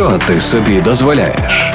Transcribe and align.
Що 0.00 0.18
ти 0.26 0.40
собі 0.40 0.80
дозволяєш? 0.80 1.74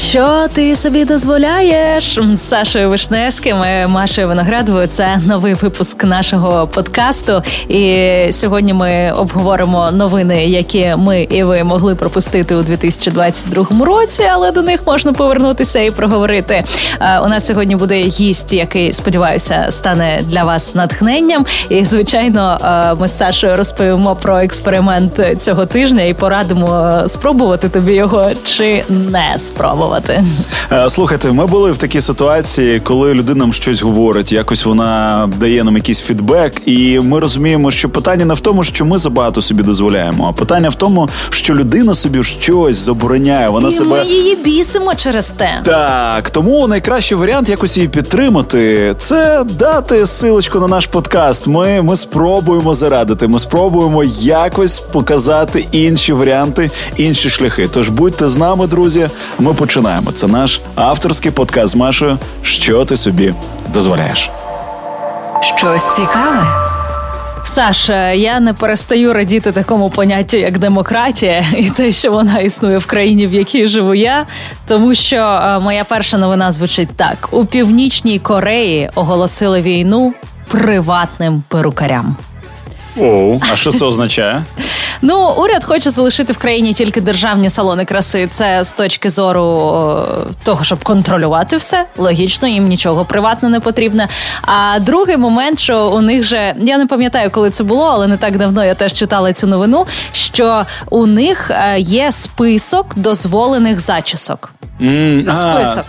Що 0.00 0.48
ти 0.52 0.76
собі 0.76 1.04
дозволяєш 1.04 2.18
Сашою 2.36 2.90
Вишневським 2.90 3.56
і 3.56 3.86
Машею 3.86 4.28
Виноградовою? 4.28 4.86
Це 4.86 5.18
новий 5.26 5.54
випуск 5.54 6.04
нашого 6.04 6.66
подкасту. 6.66 7.42
І 7.68 8.12
сьогодні 8.30 8.72
ми 8.72 9.12
обговоримо 9.16 9.90
новини, 9.90 10.46
які 10.46 10.94
ми 10.96 11.22
і 11.22 11.42
ви 11.42 11.64
могли 11.64 11.94
пропустити 11.94 12.54
у 12.54 12.62
2022 12.62 13.84
році, 13.84 14.22
але 14.32 14.52
до 14.52 14.62
них 14.62 14.80
можна 14.86 15.12
повернутися 15.12 15.80
і 15.80 15.90
проговорити. 15.90 16.64
У 17.24 17.28
нас 17.28 17.46
сьогодні 17.46 17.76
буде 17.76 17.94
гість, 17.94 18.52
який 18.52 18.92
сподіваюся 18.92 19.66
стане 19.70 20.20
для 20.22 20.44
вас 20.44 20.74
натхненням. 20.74 21.46
І 21.68 21.84
звичайно, 21.84 22.58
ми 23.00 23.08
з 23.08 23.16
Сашою 23.16 23.56
розповімо 23.56 24.16
про 24.22 24.38
експеримент 24.38 25.20
цього 25.38 25.66
тижня 25.66 26.02
і 26.02 26.14
порадимо 26.14 26.94
спробувати 27.06 27.68
тобі 27.68 27.92
його 27.92 28.30
чи 28.44 28.84
не 28.88 29.38
спробувати 29.38 29.85
сказати. 29.86 30.24
Е, 30.72 30.90
слухайте, 30.90 31.32
ми 31.32 31.46
були 31.46 31.72
в 31.72 31.78
такій 31.78 32.00
ситуації, 32.00 32.80
коли 32.80 33.14
людина 33.14 33.36
нам 33.36 33.52
щось 33.52 33.82
говорить, 33.82 34.32
якось 34.32 34.64
вона 34.64 35.28
дає 35.38 35.64
нам 35.64 35.76
якийсь 35.76 36.02
фідбек, 36.02 36.62
і 36.66 37.00
ми 37.00 37.20
розуміємо, 37.20 37.70
що 37.70 37.88
питання 37.88 38.24
не 38.24 38.34
в 38.34 38.40
тому, 38.40 38.64
що 38.64 38.84
ми 38.84 38.98
забагато 38.98 39.42
собі 39.42 39.62
дозволяємо, 39.62 40.28
а 40.28 40.32
питання 40.38 40.68
в 40.68 40.74
тому, 40.74 41.08
що 41.30 41.54
людина 41.54 41.94
собі 41.94 42.24
щось 42.24 42.76
забороняє. 42.76 43.48
Вона 43.48 43.68
і 43.68 43.72
себе 43.72 43.90
ми 43.90 44.04
її 44.04 44.36
бісимо 44.36 44.94
через 44.94 45.30
те. 45.30 45.50
Так, 45.64 46.30
тому 46.30 46.66
найкращий 46.66 47.18
варіант 47.18 47.48
якось 47.48 47.76
її 47.76 47.88
підтримати 47.88 48.94
це 48.98 49.44
дати 49.58 50.06
силочку 50.06 50.60
на 50.60 50.68
наш 50.68 50.86
подкаст. 50.86 51.46
Ми, 51.46 51.82
Ми 51.82 51.96
спробуємо 51.96 52.74
зарадити. 52.74 53.28
Ми 53.28 53.38
спробуємо 53.38 54.04
якось 54.20 54.78
показати 54.78 55.66
інші 55.72 56.12
варіанти, 56.12 56.70
інші 56.96 57.30
шляхи. 57.30 57.68
Тож 57.72 57.88
будьте 57.88 58.28
з 58.28 58.36
нами, 58.36 58.66
друзі. 58.66 59.08
Ми 59.38 59.54
починаємо 59.54 59.75
починаємо. 59.76 60.12
Це 60.12 60.26
наш 60.26 60.60
авторський 60.74 61.30
подкаст 61.30 61.72
з 61.72 61.76
Машою. 61.76 62.18
Що 62.42 62.84
ти 62.84 62.96
собі 62.96 63.34
дозволяєш? 63.74 64.30
Щось 65.40 65.82
цікаве. 65.96 66.42
Саша, 67.44 68.10
я 68.12 68.40
не 68.40 68.52
перестаю 68.52 69.12
радіти 69.12 69.52
такому 69.52 69.90
поняттю, 69.90 70.36
як 70.36 70.58
демократія, 70.58 71.44
і 71.58 71.70
те, 71.70 71.92
що 71.92 72.12
вона 72.12 72.38
існує 72.38 72.78
в 72.78 72.86
країні, 72.86 73.26
в 73.26 73.32
якій 73.32 73.66
живу 73.66 73.94
я. 73.94 74.26
Тому 74.66 74.94
що 74.94 75.16
е, 75.16 75.58
моя 75.58 75.84
перша 75.84 76.18
новина 76.18 76.52
звучить 76.52 76.96
так: 76.96 77.28
у 77.30 77.44
північній 77.44 78.18
Кореї 78.18 78.90
оголосили 78.94 79.62
війну 79.62 80.14
приватним 80.48 81.42
перукарям. 81.48 82.16
Оу, 82.96 83.40
а 83.52 83.56
що 83.56 83.72
це 83.72 83.84
означає? 83.84 84.42
Ну, 85.02 85.34
уряд 85.38 85.64
хоче 85.64 85.90
залишити 85.90 86.32
в 86.32 86.36
країні 86.38 86.72
тільки 86.72 87.00
державні 87.00 87.50
салони 87.50 87.84
краси. 87.84 88.28
Це 88.30 88.64
з 88.64 88.72
точки 88.72 89.10
зору 89.10 89.46
того, 90.42 90.64
щоб 90.64 90.84
контролювати 90.84 91.56
все. 91.56 91.86
Логічно, 91.96 92.48
їм 92.48 92.64
нічого 92.64 93.04
приватне 93.04 93.48
не 93.48 93.60
потрібне. 93.60 94.08
А 94.42 94.78
другий 94.80 95.16
момент, 95.16 95.58
що 95.58 95.90
у 95.90 96.00
них 96.00 96.22
же 96.24 96.54
я 96.58 96.78
не 96.78 96.86
пам'ятаю, 96.86 97.30
коли 97.30 97.50
це 97.50 97.64
було, 97.64 97.84
але 97.84 98.06
не 98.06 98.16
так 98.16 98.36
давно 98.38 98.64
я 98.64 98.74
теж 98.74 98.92
читала 98.92 99.32
цю 99.32 99.46
новину. 99.46 99.86
Що 100.12 100.64
у 100.90 101.06
них 101.06 101.50
е, 101.50 101.80
є 101.80 102.12
список 102.12 102.86
дозволених 102.96 103.80
зачісок. 103.80 104.52
Mm, 104.80 105.22
Список. 105.22 105.84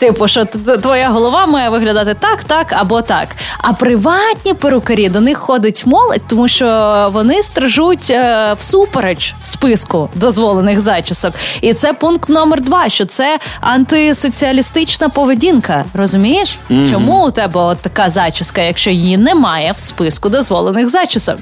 Типу, 0.00 0.28
що 0.28 0.44
твоя 0.82 1.08
голова 1.08 1.46
має 1.46 1.68
виглядати 1.68 2.14
так, 2.20 2.44
так 2.44 2.72
або 2.72 3.02
так. 3.02 3.28
А 3.58 3.72
приватні 3.72 4.54
перукарі 4.54 5.08
до 5.08 5.20
них 5.20 5.38
ходить 5.38 5.86
молодь, 5.86 6.22
тому 6.28 6.48
що 6.48 7.10
вони 7.12 7.42
стрижуть 7.42 8.10
е, 8.10 8.54
всупереч 8.58 9.34
списку 9.42 10.08
дозволених 10.14 10.80
зачісок. 10.80 11.34
І 11.60 11.74
це 11.74 11.92
пункт 11.92 12.28
номер 12.28 12.62
два: 12.62 12.88
що 12.88 13.04
це 13.04 13.38
антисоціалістична 13.60 15.08
поведінка. 15.08 15.84
Розумієш? 15.94 16.58
Mm-hmm. 16.70 16.90
Чому 16.90 17.26
у 17.26 17.30
тебе 17.30 17.60
от 17.60 17.78
така 17.78 18.10
зачіска, 18.10 18.60
якщо 18.60 18.90
її 18.90 19.16
немає 19.16 19.72
в 19.72 19.78
списку 19.78 20.28
дозволених 20.28 20.88
зачісок? 20.88 21.36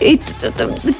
І 0.00 0.20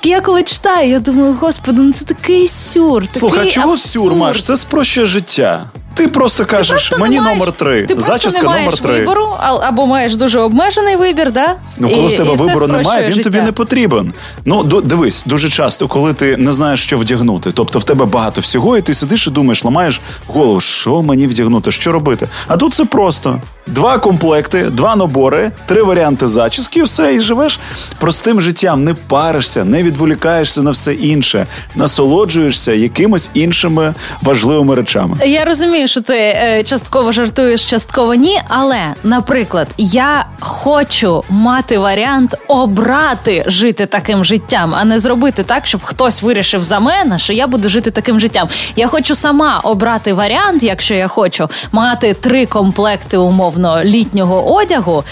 я 0.02 0.20
коли 0.20 0.42
читаю, 0.42 0.90
я 0.90 0.98
думаю, 0.98 1.36
господи, 1.40 1.80
ну 1.80 1.92
це 1.92 2.04
такий 2.04 2.46
сюр. 2.46 3.06
Такий 3.06 3.20
Слухай, 3.20 3.48
а 3.48 3.50
чого 3.50 3.76
сюр, 3.76 4.14
Маш? 4.14 4.42
Це 4.42 4.56
спрощує 4.56 5.06
життя. 5.06 5.66
Ти 6.00 6.08
просто 6.08 6.46
кажеш, 6.46 6.68
ти 6.68 6.74
просто 6.90 6.98
мені 6.98 7.20
маєш, 7.20 7.38
номер 7.38 7.52
три. 7.52 7.86
Ти 7.86 8.00
Зачіска 8.00 8.42
не 8.42 8.48
маєш 8.48 8.64
номер 8.64 8.78
три. 8.80 8.92
вибору, 8.92 9.28
або 9.40 9.86
маєш 9.86 10.16
дуже 10.16 10.38
обмежений 10.40 10.96
вибір, 10.96 11.32
да? 11.32 11.56
Ну, 11.78 11.88
коли 11.90 12.02
і, 12.02 12.14
в 12.14 12.16
тебе 12.16 12.34
вибору 12.34 12.66
немає, 12.66 13.06
він 13.06 13.12
життя. 13.12 13.30
тобі 13.30 13.42
не 13.42 13.52
потрібен. 13.52 14.12
Ну, 14.44 14.62
дивись, 14.62 15.24
дуже 15.26 15.48
часто, 15.48 15.88
коли 15.88 16.14
ти 16.14 16.36
не 16.36 16.52
знаєш, 16.52 16.82
що 16.82 16.98
вдягнути, 16.98 17.52
тобто 17.54 17.78
в 17.78 17.84
тебе 17.84 18.04
багато 18.04 18.40
всього, 18.40 18.76
і 18.76 18.82
ти 18.82 18.94
сидиш 18.94 19.26
і 19.26 19.30
думаєш, 19.30 19.64
ламаєш 19.64 20.00
голову, 20.26 20.60
що 20.60 21.02
мені 21.02 21.26
вдягнути, 21.26 21.70
що 21.70 21.92
робити. 21.92 22.28
А 22.48 22.56
тут 22.56 22.74
це 22.74 22.84
просто. 22.84 23.40
Два 23.70 23.98
комплекти, 23.98 24.62
два 24.64 24.96
набори, 24.96 25.50
три 25.66 25.82
варіанти 25.82 26.26
зачіски, 26.26 26.82
все, 26.82 27.14
і 27.14 27.20
живеш 27.20 27.60
простим 27.98 28.40
життям. 28.40 28.84
Не 28.84 28.94
паришся, 28.94 29.64
не 29.64 29.82
відволікаєшся 29.82 30.62
на 30.62 30.70
все 30.70 30.94
інше, 30.94 31.46
насолоджуєшся 31.74 32.72
якимось 32.72 33.30
іншими 33.34 33.94
важливими 34.22 34.74
речами. 34.74 35.16
Я 35.24 35.44
розумію, 35.44 35.88
що 35.88 36.00
ти 36.00 36.14
е, 36.16 36.62
частково 36.66 37.12
жартуєш, 37.12 37.64
частково 37.70 38.14
ні. 38.14 38.40
Але, 38.48 38.94
наприклад, 39.04 39.68
я 39.78 40.26
хочу 40.40 41.24
мати 41.28 41.78
варіант 41.78 42.36
обрати 42.48 43.44
жити 43.46 43.86
таким 43.86 44.24
життям, 44.24 44.74
а 44.74 44.84
не 44.84 44.98
зробити 44.98 45.42
так, 45.42 45.66
щоб 45.66 45.80
хтось 45.84 46.22
вирішив 46.22 46.62
за 46.62 46.80
мене, 46.80 47.18
що 47.18 47.32
я 47.32 47.46
буду 47.46 47.68
жити 47.68 47.90
таким 47.90 48.20
життям. 48.20 48.48
Я 48.76 48.86
хочу 48.86 49.14
сама 49.14 49.60
обрати 49.64 50.12
варіант, 50.12 50.62
якщо 50.62 50.94
я 50.94 51.08
хочу 51.08 51.48
мати 51.72 52.14
три 52.14 52.46
комплекти 52.46 53.16
умовно 53.16 53.59
умовно 53.60 53.84
літнього 53.84 54.54
одягу 54.54 55.04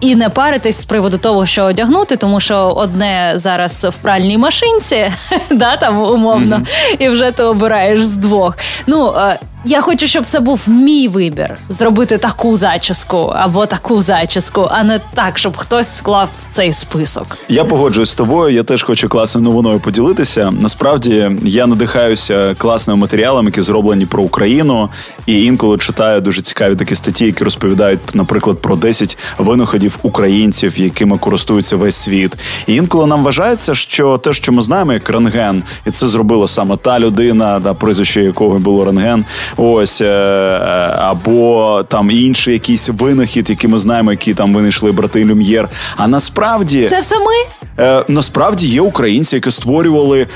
і 0.00 0.14
не 0.14 0.28
паритись 0.28 0.80
з 0.80 0.84
приводу 0.84 1.18
того, 1.18 1.46
що 1.46 1.64
одягнути, 1.64 2.16
тому 2.16 2.40
що 2.40 2.56
одне 2.56 3.32
зараз 3.34 3.84
в 3.84 3.96
пральній 3.96 4.38
машинці, 4.38 5.12
да, 5.50 5.76
там 5.76 6.02
умовно, 6.02 6.56
mm-hmm. 6.56 6.96
і 6.98 7.08
вже 7.08 7.30
ти 7.30 7.42
обираєш 7.42 8.04
з 8.04 8.16
двох. 8.16 8.56
Ну 8.86 9.14
е, 9.18 9.38
я 9.64 9.80
хочу, 9.80 10.06
щоб 10.06 10.24
це 10.24 10.40
був 10.40 10.68
мій 10.68 11.08
вибір 11.08 11.56
зробити 11.68 12.18
таку 12.18 12.56
зачіску 12.56 13.16
або 13.16 13.66
таку 13.66 14.02
зачіску, 14.02 14.68
а 14.70 14.84
не 14.84 15.00
так, 15.14 15.38
щоб 15.38 15.56
хтось 15.56 15.96
склав 15.96 16.28
цей 16.50 16.72
список. 16.72 17.38
Я 17.48 17.64
погоджуюсь 17.64 18.10
з 18.10 18.14
тобою. 18.14 18.54
Я 18.54 18.62
теж 18.62 18.82
хочу 18.82 19.08
класною 19.08 19.44
новиною 19.44 19.80
поділитися. 19.80 20.50
Насправді 20.50 21.30
я 21.42 21.66
надихаюся 21.66 22.54
класним 22.58 22.98
матеріалом, 22.98 23.46
які 23.46 23.60
зроблені 23.62 24.06
про 24.06 24.22
Україну, 24.22 24.88
і 25.26 25.44
інколи 25.44 25.78
читаю 25.78 26.20
дуже 26.20 26.40
цікаві 26.42 26.76
такі 26.76 26.94
статті, 26.94 27.26
які 27.26 27.44
розповідають, 27.44 28.00
наприклад, 28.14 28.58
про 28.58 28.76
10 28.76 29.18
винаходів 29.38 29.98
українців, 30.02 30.80
якими 30.80 31.18
користується 31.18 31.76
весь 31.76 31.96
світ. 31.96 32.36
І 32.66 32.74
інколи 32.74 33.06
нам 33.06 33.24
вважається, 33.24 33.74
що 33.74 34.18
те, 34.18 34.32
що 34.32 34.52
ми 34.52 34.62
знаємо, 34.62 34.92
як 34.92 35.10
рентген, 35.10 35.62
і 35.86 35.90
це 35.90 36.06
зробила 36.06 36.48
саме 36.48 36.76
та 36.76 37.00
людина, 37.00 37.60
да, 37.60 37.74
прізвище 37.74 38.22
якого 38.22 38.58
було 38.58 38.84
рентген. 38.84 39.24
Ось 39.56 40.00
е, 40.00 40.04
е, 40.04 40.94
або 40.98 41.82
там 41.88 42.10
інший 42.10 42.52
якийсь 42.52 42.88
винахід, 42.88 43.50
який 43.50 43.70
ми 43.70 43.78
знаємо, 43.78 44.10
які 44.10 44.34
там 44.34 44.54
винайшли 44.54 44.92
брати 44.92 45.24
Люм'єр. 45.24 45.68
А 45.96 46.08
насправді 46.08 46.86
це 46.88 47.00
все 47.00 47.18
ми. 47.18 47.60
Е, 47.80 48.04
насправді 48.08 48.66
є 48.66 48.80
українці, 48.80 49.36
які 49.36 49.50
створювали 49.50 50.20
е, 50.20 50.26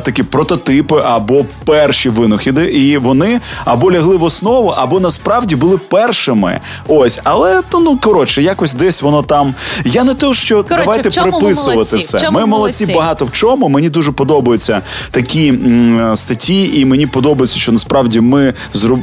такі 0.00 0.22
прототипи 0.22 1.02
або 1.04 1.44
перші 1.64 2.08
винахіди, 2.08 2.64
і 2.64 2.98
вони 2.98 3.40
або 3.64 3.92
лягли 3.92 4.16
в 4.16 4.22
основу, 4.22 4.68
або 4.68 5.00
насправді 5.00 5.56
були 5.56 5.78
першими. 5.78 6.60
Ось, 6.88 7.20
але 7.24 7.62
то 7.68 7.80
ну 7.80 7.98
коротше, 7.98 8.42
якось 8.42 8.72
десь 8.72 9.02
воно 9.02 9.22
там. 9.22 9.54
Я 9.84 10.04
не 10.04 10.14
то, 10.14 10.34
що 10.34 10.54
коротше, 10.54 10.76
давайте 10.84 11.10
приписувати 11.10 11.96
ми 11.96 12.00
все. 12.00 12.30
ми 12.30 12.46
молодці 12.46 12.92
багато 12.92 13.24
в 13.24 13.32
чому. 13.32 13.68
Мені 13.68 13.88
дуже 13.88 14.12
подобаються 14.12 14.80
такі 15.10 15.48
м, 15.48 16.12
статті, 16.14 16.80
і 16.80 16.84
мені 16.84 17.06
подобається, 17.06 17.58
що 17.58 17.72
насправді 17.72 18.20
ми 18.20 18.54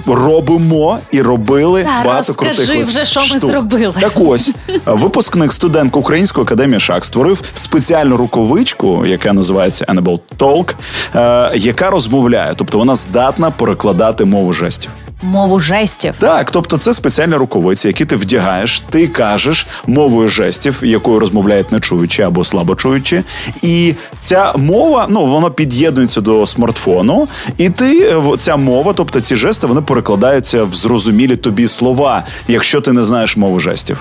робимо 0.06 1.00
і 1.12 1.22
робили 1.22 1.84
да, 1.84 2.06
багато 2.06 2.34
крутих 2.34 2.58
Розкажи 2.58 2.84
вже, 2.84 3.06
що 3.06 3.22
ми 3.34 3.40
зробили. 3.40 3.94
Так 4.00 4.12
ось 4.16 4.52
випускник 4.86 5.54
студентка 5.54 6.00
Української 6.00 6.44
академії 6.44 6.80
Шах 6.80 7.06
створив 7.06 7.42
спеціальну 7.54 8.18
рукавичку, 8.18 9.06
яка 9.06 9.34
називається 9.34 9.86
Enable 9.86 10.20
Talk, 10.38 10.76
е, 11.16 11.58
яка 11.58 11.90
розмовляє, 11.90 12.54
тобто 12.58 12.78
вона 12.78 12.96
здатна 12.96 13.52
перекладати 13.52 14.26
мову 14.26 14.54
жестів. 14.54 14.92
Мову 15.26 15.60
жестів, 15.60 16.14
так, 16.20 16.52
тобто 16.52 16.78
це 16.78 16.94
спеціальні 16.94 17.36
рукавиці, 17.36 17.88
які 17.88 18.06
ти 18.06 18.16
вдягаєш, 18.16 18.80
ти 18.80 19.08
кажеш 19.08 19.68
мовою 19.88 20.28
жестів, 20.28 20.80
якою 20.84 21.20
розмовляють 21.20 21.72
нечуючі 21.72 22.22
або 22.22 22.44
слабочуючі, 22.44 23.24
і 23.62 23.94
ця 24.20 24.54
мова, 24.58 25.08
ну 25.10 25.26
вона 25.26 25.50
під'єднується 25.50 26.22
до 26.22 26.46
смартфону, 26.46 27.28
і 27.58 27.70
ти 27.70 28.00
е, 28.00 28.22
ця 28.38 28.56
мова, 28.56 28.94
тобто 28.94 29.20
ці 29.20 29.36
жести, 29.36 29.68
вони 29.68 29.82
перекладаються 29.82 30.64
в 30.64 30.74
зрозумілі 30.74 31.36
тобі 31.36 31.68
слова, 31.68 32.24
якщо 32.48 32.82
ти 32.82 32.92
не 32.92 33.04
знаєш 33.04 33.38
мову 33.38 33.60
жестів. 33.60 33.98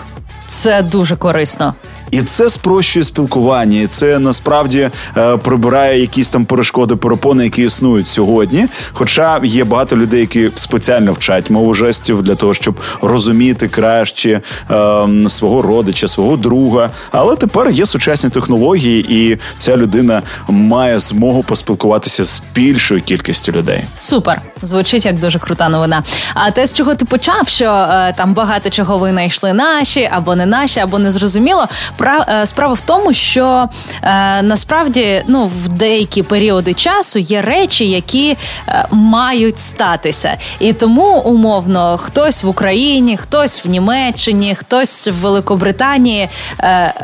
Це 0.47 0.83
дуже 0.83 1.17
корисно. 1.17 1.75
І 2.15 2.23
це 2.23 2.51
спрощує 2.51 3.05
спілкування. 3.05 3.81
і 3.81 3.87
Це 3.87 4.19
насправді 4.19 4.91
е, 5.17 5.37
прибирає 5.37 6.01
якісь 6.01 6.31
там 6.31 6.45
перешкоди, 6.45 6.97
перепони, 6.97 7.45
які 7.45 7.63
існують 7.63 8.09
сьогодні. 8.09 8.67
Хоча 8.93 9.41
є 9.45 9.65
багато 9.65 9.97
людей, 9.97 10.21
які 10.21 10.51
спеціально 10.55 11.13
вчать 11.13 11.51
мову 11.51 11.75
жестів 11.75 12.23
для 12.23 12.35
того, 12.35 12.55
щоб 12.55 12.81
розуміти 13.03 13.69
краще 13.69 14.41
е, 14.71 15.07
свого 15.29 15.63
родича, 15.63 16.09
свого 16.09 16.37
друга. 16.37 16.91
Але 17.11 17.37
тепер 17.37 17.71
є 17.71 17.87
сучасні 17.87 18.31
технології, 18.31 19.07
і 19.09 19.39
ця 19.57 19.77
людина 19.77 20.23
має 20.49 21.01
змогу 21.01 21.43
поспілкуватися 21.43 22.25
з 22.25 22.43
більшою 22.55 23.03
кількістю 23.03 23.53
людей. 23.53 23.85
Супер, 23.99 24.41
звучить 24.63 25.07
як 25.07 25.21
дуже 25.21 25.39
крута 25.39 25.69
новина. 25.69 26.03
А 26.35 26.51
те, 26.51 26.67
з 26.67 26.73
чого 26.73 26.95
ти 26.95 27.05
почав, 27.05 27.49
що 27.49 27.65
е, 27.65 28.15
там 28.17 28.35
багато 28.35 28.71
чого 28.71 28.99
ви 28.99 29.11
знайшли 29.11 29.53
наші 29.53 30.09
або 30.13 30.37
не 30.37 30.47
наші, 30.47 30.81
або 30.81 30.99
не 30.99 31.11
зрозуміло. 31.11 31.69
Е, 32.05 32.47
справа 32.47 32.75
в 32.75 32.81
тому, 32.81 33.13
що 33.13 33.69
е, 34.03 34.43
насправді 34.43 35.23
ну 35.27 35.47
в 35.47 35.69
деякі 35.69 36.23
періоди 36.23 36.75
часу 36.75 37.19
є 37.19 37.43
речі, 37.43 37.89
які 37.91 38.37
е, 38.69 38.87
мають 38.91 39.59
статися, 39.59 40.37
і 40.59 40.73
тому 40.73 41.19
умовно 41.19 41.99
хтось 41.99 42.45
в 42.45 42.49
Україні, 42.49 43.17
хтось 43.17 43.67
в 43.67 43.69
Німеччині, 43.69 44.55
хтось 44.55 45.09
в 45.09 45.13
Великобританії 45.13 46.29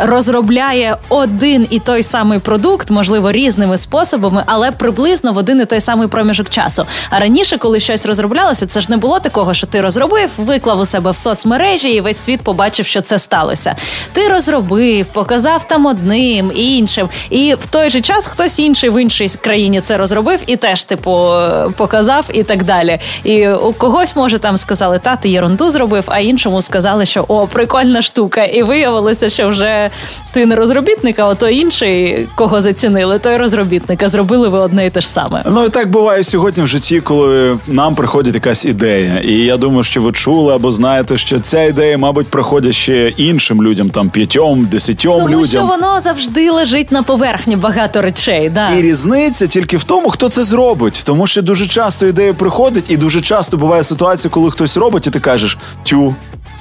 розробляє 0.05 0.97
один 1.09 1.67
і 1.71 1.79
той 1.79 2.03
самий 2.03 2.39
продукт, 2.39 2.91
можливо, 2.91 3.33
різними 3.33 3.79
способами, 3.79 4.43
але 4.47 4.71
приблизно 4.71 5.33
в 5.33 5.37
один 5.37 5.61
і 5.61 5.65
той 5.65 5.81
самий 5.81 6.09
проміжок 6.09 6.51
часу. 6.51 6.87
А 7.11 7.19
раніше, 7.19 7.59
коли 7.59 7.81
щось 7.81 8.07
розроблялося, 8.07 8.67
це 8.67 8.81
ж 8.81 8.91
не 8.91 8.97
було 8.97 9.21
такого, 9.21 9.55
що 9.55 9.67
ти 9.67 9.81
розробив, 9.81 10.31
виклав 10.37 10.81
у 10.81 10.87
себе 10.87 11.11
в 11.11 11.17
соцмережі, 11.17 11.91
і 11.91 12.01
весь 12.01 12.17
світ 12.17 12.41
побачив, 12.41 12.87
що 12.87 13.01
це 13.01 13.19
сталося. 13.19 13.77
Ти 14.13 14.29
розробив, 14.29 14.80
показав 15.13 15.65
там 15.69 15.87
одним 15.87 16.53
іншим, 16.55 17.09
і 17.31 17.55
в 17.61 17.67
той 17.67 17.91
же 17.91 18.01
час 18.01 18.27
хтось 18.27 18.59
інший 18.59 18.91
в 18.91 19.03
іншій 19.03 19.29
країні 19.41 19.81
це 19.81 19.97
розробив 19.97 20.41
і 20.47 20.57
теж 20.57 20.85
типу 20.85 21.31
показав, 21.77 22.25
і 22.33 22.43
так 22.43 22.65
далі. 22.65 22.99
І 23.25 23.49
у 23.49 23.73
когось 23.73 24.17
може 24.17 24.39
там 24.39 24.59
сказали, 24.59 24.99
та 24.99 25.17
ти 25.17 25.29
єрунду 25.29 25.71
зробив, 25.71 26.05
а 26.07 26.19
іншому 26.21 26.63
сказали, 26.63 27.07
що 27.07 27.25
о, 27.29 27.47
прикольна 27.47 28.03
штука, 28.03 28.45
і 28.45 28.63
виявилося, 28.63 29.31
що 29.31 29.49
вже 29.49 29.91
ти 30.33 30.47
не 30.47 30.57
розробітник, 30.57 31.19
а 31.19 31.27
ото 31.27 31.49
інший, 31.49 32.27
кого 32.35 32.61
зацінили, 32.61 33.19
той 33.19 33.37
розробітника 33.37 34.09
зробили 34.09 34.49
ви 34.49 34.59
одне 34.59 34.87
і 34.87 34.91
те 34.91 35.01
ж 35.01 35.09
саме. 35.09 35.43
Ну 35.51 35.65
і 35.65 35.69
так 35.69 35.91
буває 35.91 36.25
сьогодні 36.25 36.63
в 36.63 36.67
житті, 36.67 37.01
коли 37.01 37.59
нам 37.67 37.95
приходить 37.95 38.35
якась 38.35 38.65
ідея. 38.65 39.21
І 39.25 39.33
я 39.33 39.57
думаю, 39.57 39.83
що 39.83 40.03
ви 40.03 40.13
чули 40.13 40.55
або 40.55 40.71
знаєте, 40.71 41.17
що 41.17 41.41
ця 41.41 41.63
ідея, 41.63 41.99
мабуть, 41.99 42.29
приходить 42.29 42.75
ще 42.75 43.09
іншим 43.17 43.63
людям, 43.63 43.91
там 43.91 44.11
п'ятьом, 44.11 44.69
десятьом 44.71 45.17
Тому 45.17 45.29
людям. 45.29 45.47
що 45.47 45.67
воно 45.67 46.01
завжди 46.01 46.51
лежить 46.51 46.93
на 46.93 47.03
поверхні 47.03 47.57
багато 47.57 48.03
речей. 48.03 48.51
Да. 48.51 48.71
І 48.71 48.83
різниця 48.83 49.47
тільки 49.47 49.77
в 49.77 49.85
тому, 49.85 50.11
хто 50.11 50.29
це 50.29 50.45
зробить. 50.45 51.03
Тому 51.07 51.27
що 51.27 51.43
дуже 51.43 51.67
часто 51.67 52.07
ідея 52.07 52.35
приходить, 52.35 52.91
і 52.91 52.97
дуже 52.97 53.21
часто 53.21 53.57
буває 53.57 53.83
ситуація, 53.83 54.31
коли 54.31 54.51
хтось 54.51 54.77
робить, 54.77 55.07
і 55.07 55.11
ти 55.11 55.21
кажеш 55.21 55.59
тю. 55.83 56.15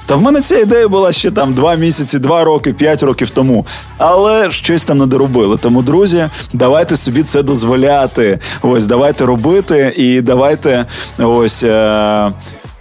Та 0.06 0.16
в 0.16 0.22
мене 0.22 0.40
ця 0.40 0.58
ідея 0.58 0.88
була 0.88 1.12
ще 1.12 1.30
там 1.30 1.54
два 1.54 1.74
місяці, 1.74 2.18
два 2.18 2.44
роки, 2.44 2.72
п'ять 2.72 3.02
років 3.02 3.30
тому. 3.30 3.66
Але 3.98 4.50
щось 4.50 4.84
там 4.84 4.98
не 4.98 5.06
доробили. 5.06 5.56
Тому, 5.56 5.82
друзі, 5.82 6.28
давайте 6.52 6.96
собі 6.96 7.22
це 7.22 7.42
дозволяти. 7.42 8.38
Ось 8.62 8.86
давайте 8.86 9.26
робити 9.26 9.94
і 9.96 10.20
давайте 10.20 10.86
ось 11.18 11.62
е, 11.62 12.32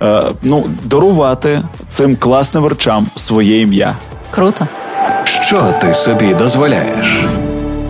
е, 0.02 0.24
ну, 0.44 0.70
дарувати 0.84 1.62
цим 1.88 2.16
класним 2.16 2.66
речам 2.66 3.08
своє 3.16 3.62
ім'я. 3.62 3.96
Круто. 4.32 4.68
Що 5.24 5.74
ти 5.82 5.94
собі 5.94 6.34
дозволяєш? 6.34 7.26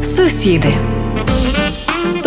Сусіди. 0.02 0.74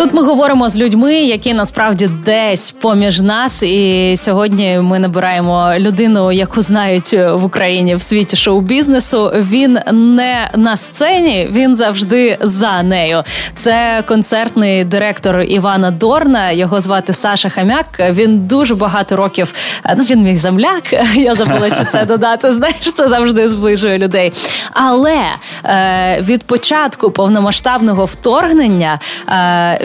Тут 0.03 0.13
ми 0.13 0.23
говоримо 0.23 0.69
з 0.69 0.77
людьми, 0.77 1.13
які 1.13 1.53
насправді 1.53 2.09
десь 2.25 2.71
поміж 2.71 3.21
нас. 3.21 3.63
І 3.63 4.13
сьогодні 4.17 4.79
ми 4.81 4.99
набираємо 4.99 5.73
людину, 5.77 6.31
яку 6.31 6.61
знають 6.61 7.13
в 7.13 7.45
Україні 7.45 7.95
в 7.95 8.01
світі 8.01 8.37
шоу-бізнесу. 8.37 9.31
Він 9.35 9.79
не 9.91 10.49
на 10.55 10.77
сцені, 10.77 11.47
він 11.51 11.75
завжди 11.75 12.37
за 12.41 12.83
нею. 12.83 13.23
Це 13.55 14.03
концертний 14.07 14.83
директор 14.83 15.41
Івана 15.41 15.91
Дорна. 15.91 16.51
Його 16.51 16.81
звати 16.81 17.13
Саша 17.13 17.49
Хам'як. 17.49 17.85
Він 18.11 18.47
дуже 18.47 18.75
багато 18.75 19.15
років. 19.15 19.53
Ну 19.97 20.03
він 20.03 20.23
мій 20.23 20.35
земляк. 20.35 20.93
Я 21.15 21.35
забула, 21.35 21.69
що 21.69 21.83
це 21.83 22.05
додати. 22.05 22.51
Знаєш, 22.51 22.91
це 22.93 23.09
завжди 23.09 23.49
зближує 23.49 23.97
людей. 23.97 24.33
Але 24.73 25.21
е, 25.65 26.21
від 26.21 26.43
початку 26.43 27.11
повномасштабного 27.11 28.05
вторгнення. 28.05 28.99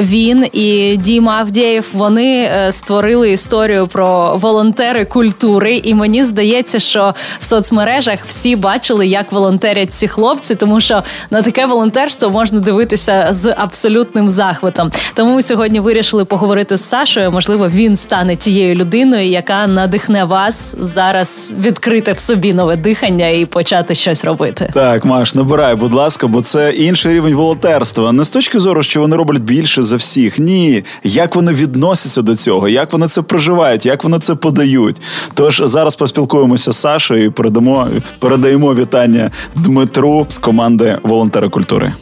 Він 0.08 0.46
і 0.52 0.96
Діма 0.96 1.32
Авдєєв 1.32 1.87
вони 1.93 2.43
е, 2.43 2.72
створили 2.72 3.31
історію 3.31 3.87
про 3.87 4.37
волонтери 4.37 5.05
культури, 5.05 5.81
і 5.84 5.94
мені 5.94 6.25
здається, 6.25 6.78
що 6.78 7.14
в 7.40 7.44
соцмережах 7.44 8.19
всі 8.26 8.56
бачили, 8.56 9.06
як 9.06 9.32
волонтерять 9.32 9.93
ці 9.93 10.08
хлопці, 10.08 10.55
тому 10.55 10.81
що 10.81 11.02
на 11.31 11.43
таке 11.43 11.66
волонтерство 11.66 12.31
можна 12.31 12.60
дивитися 12.60 13.28
з 13.31 13.55
абсолютним 13.58 14.31
захватом. 14.31 14.90
Тому 15.14 15.34
ми 15.34 15.43
сьогодні 15.43 15.81
вирішили 15.81 16.25
поговорити 16.25 16.76
з 16.76 16.84
Сашою. 16.84 17.31
Можливо, 17.32 17.69
він 17.69 17.96
стане 17.96 18.37
тією 18.37 18.75
людиною, 18.75 19.28
яка 19.28 19.66
надихне 19.66 20.25
вас 20.25 20.76
зараз 20.81 21.54
відкрити 21.61 22.12
в 22.12 22.20
собі 22.20 22.52
нове 22.52 22.76
дихання 22.76 23.28
і 23.28 23.46
почати 23.46 23.94
щось 23.94 24.25
робити. 24.25 24.70
Так, 24.75 25.04
Маш, 25.04 25.34
набирай, 25.34 25.75
будь 25.75 25.94
ласка, 25.94 26.26
бо 26.26 26.43
це 26.43 26.70
інший 26.70 27.14
рівень 27.14 27.34
волонтерства. 27.34 28.12
Не 28.12 28.25
з 28.25 28.31
точки 28.31 28.58
зору, 28.58 28.82
що 28.82 29.00
вони 29.00 29.16
роблять 29.16 29.43
більше 29.43 29.82
за 29.82 29.97
всіх. 29.98 30.38
Ні, 30.38 30.84
як 31.04 31.36
вони 31.36 31.52
відносяться 31.52 32.22
до 32.22 32.36
цього, 32.36 32.68
як 32.68 32.92
вони 32.92 33.08
це 33.08 33.22
проживають, 33.22 33.86
як 33.86 34.04
вони 34.04 34.18
це 34.18 34.34
подають. 34.34 35.00
Тож 35.34 35.62
зараз 35.64 35.96
поспілкуємося 35.96 36.72
з 36.72 36.76
Сашою 36.76 37.24
і 37.24 37.30
передамо 37.30 37.88
передаємо 38.18 38.74
вітання 38.74 39.30
Дмитру 39.54 40.26
з 40.28 40.38
команди 40.38 40.98
волонтери 41.02 41.48
культури. 41.48 41.92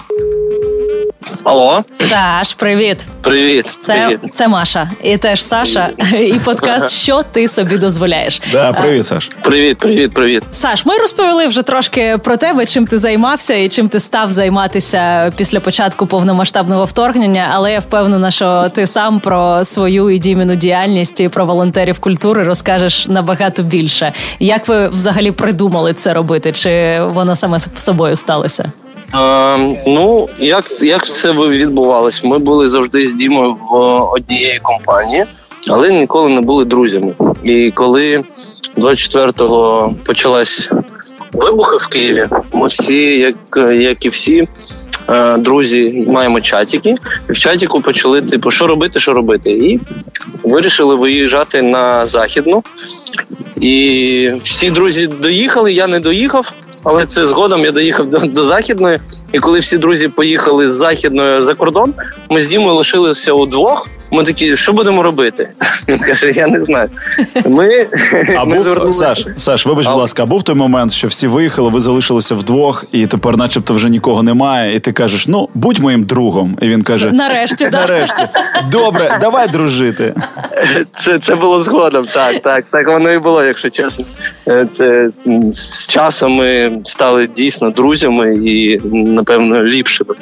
Алло, 1.45 1.85
Саш, 1.95 2.55
привіт. 2.55 3.07
привіт. 3.21 3.67
Це, 3.81 3.95
привіт. 4.07 4.35
це 4.35 4.49
Маша, 4.49 4.91
і 5.03 5.17
теж 5.17 5.43
Саша, 5.45 5.89
і 6.21 6.33
подкаст 6.45 6.91
Що 6.91 7.23
ти 7.33 7.49
собі 7.49 7.79
дозволяєш? 7.79 8.43
Да, 8.53 8.73
привіт, 8.73 9.07
Саш. 9.07 9.31
Привіт, 9.43 9.79
привіт, 9.79 10.15
привіт. 10.15 10.43
Саш, 10.51 10.87
ми 10.87 10.99
розповіли 10.99 11.47
вже 11.47 11.63
трошки 11.63 12.19
про 12.25 12.37
тебе, 12.37 12.67
чим 12.67 12.87
ти 12.87 12.99
займався 12.99 13.55
і 13.55 13.69
чим 13.69 13.89
ти 13.89 14.01
став 14.01 14.31
займатися 14.31 15.33
після 15.37 15.61
початку 15.61 16.07
повномасштабного 16.07 16.85
вторгнення. 16.85 17.49
Але 17.53 17.73
я 17.73 17.79
впевнена, 17.79 18.31
що 18.31 18.69
ти 18.75 18.87
сам 18.87 19.21
про 19.21 19.65
свою 19.65 20.11
і 20.11 20.19
діміну 20.19 20.55
діяльність 20.55 21.21
і 21.21 21.29
про 21.29 21.47
волонтерів 21.47 21.99
культури 21.99 22.43
розкажеш 22.43 23.07
набагато 23.09 23.63
більше. 23.63 24.13
Як 24.39 24.69
ви 24.69 24.89
взагалі 24.89 25.31
придумали 25.31 25.93
це 25.93 26.15
робити? 26.15 26.53
Чи 26.53 27.01
воно 27.01 27.37
саме 27.37 27.59
собою 27.61 28.17
сталося? 28.17 28.73
Е, 29.15 29.57
ну, 29.87 30.29
як, 30.39 30.83
як 30.83 31.07
це 31.07 31.33
відбувалось? 31.33 32.25
Ми 32.25 32.39
були 32.39 32.69
завжди 32.69 33.07
з 33.07 33.15
Дімою 33.15 33.57
в 33.71 33.75
однієї 34.13 34.61
компанії, 34.63 35.25
але 35.71 35.93
ніколи 35.93 36.29
не 36.29 36.41
були 36.41 36.65
друзями. 36.65 37.15
І 37.45 37.71
коли 37.71 38.25
24-го 38.77 39.95
почалась 40.05 40.71
вибухи 41.33 41.77
в 41.77 41.87
Києві, 41.87 42.27
ми 42.53 42.67
всі, 42.67 43.19
як, 43.19 43.37
як 43.73 44.05
і 44.05 44.09
всі, 44.09 44.49
е, 45.09 45.37
друзі, 45.39 46.05
маємо 46.09 46.41
чатики. 46.41 46.95
І 47.29 47.33
в 47.33 47.39
чатіку 47.39 47.81
почали, 47.81 48.23
типу, 48.23 48.51
що 48.51 48.67
робити, 48.67 49.01
що 49.01 49.13
робити. 49.13 49.51
І 49.51 49.81
вирішили 50.45 50.95
виїжджати 50.95 51.63
на 51.63 52.07
західну. 52.07 52.63
І 53.61 54.33
всі 54.43 54.71
друзі 54.71 55.07
доїхали, 55.07 55.73
я 55.73 55.87
не 55.87 56.01
доїхав. 56.01 56.53
Але 56.89 57.07
це 57.07 57.27
згодом 57.27 57.65
я 57.65 57.73
доїхав 57.73 58.11
до, 58.11 58.19
до 58.19 58.45
західної, 58.45 59.01
і 59.33 59.39
коли 59.39 59.59
всі 59.59 59.79
друзі 59.79 60.09
поїхали 60.09 60.69
з 60.69 60.75
західної 60.75 61.45
за 61.45 61.55
кордон, 61.55 61.95
ми 62.31 62.41
з 62.41 62.49
Дімою 62.49 62.75
лишилися 62.75 63.33
удвох. 63.33 63.89
Ми 64.11 64.23
такі, 64.25 64.57
що 64.57 64.73
будемо 64.73 65.03
робити? 65.03 65.49
Він 65.89 65.99
каже: 65.99 66.31
Я 66.31 66.47
не 66.47 66.61
знаю. 66.63 66.89
Ми, 67.47 67.87
А 68.37 68.45
ми 68.45 68.57
був 68.63 68.95
Саш, 68.95 69.27
Саш, 69.37 69.67
вибач, 69.67 69.87
будь 69.87 69.97
ласка, 69.97 70.23
а 70.23 70.27
був 70.27 70.43
той 70.43 70.55
момент, 70.55 70.93
що 70.93 71.09
всі 71.09 71.27
виїхали, 71.27 71.71
ви 71.71 71.81
залишилися 71.81 72.35
вдвох, 72.35 72.85
і 72.93 73.07
тепер, 73.07 73.37
начебто, 73.37 73.75
вже 73.75 73.89
нікого 73.91 74.23
немає, 74.23 74.77
і 74.77 74.79
ти 74.79 74.93
кажеш: 74.93 75.29
ну 75.29 75.49
будь 75.55 75.79
моїм 75.79 76.05
другом. 76.05 76.59
І 76.63 76.69
він 76.69 76.83
каже: 76.83 77.13
Нарешті, 77.13 77.69
нарешті, 77.73 78.23
добре, 78.71 79.19
давай 79.21 79.49
дружити. 79.49 80.15
Це, 80.99 81.19
це 81.19 81.35
було 81.35 81.61
згодом. 81.61 82.05
Так, 82.05 82.43
так, 82.43 82.65
так 82.71 82.89
воно 82.89 83.13
і 83.13 83.19
було, 83.19 83.45
якщо 83.45 83.71
чесно. 83.71 84.05
Е, 84.49 84.67
Це 84.71 85.09
з 85.53 85.87
часом 85.87 86.33
ми 86.33 86.79
стали 86.85 87.27
дійсно 87.27 87.71
друзями 87.71 88.35
і, 88.35 88.81
напевно, 88.93 89.65
ліпшими. 89.65 90.15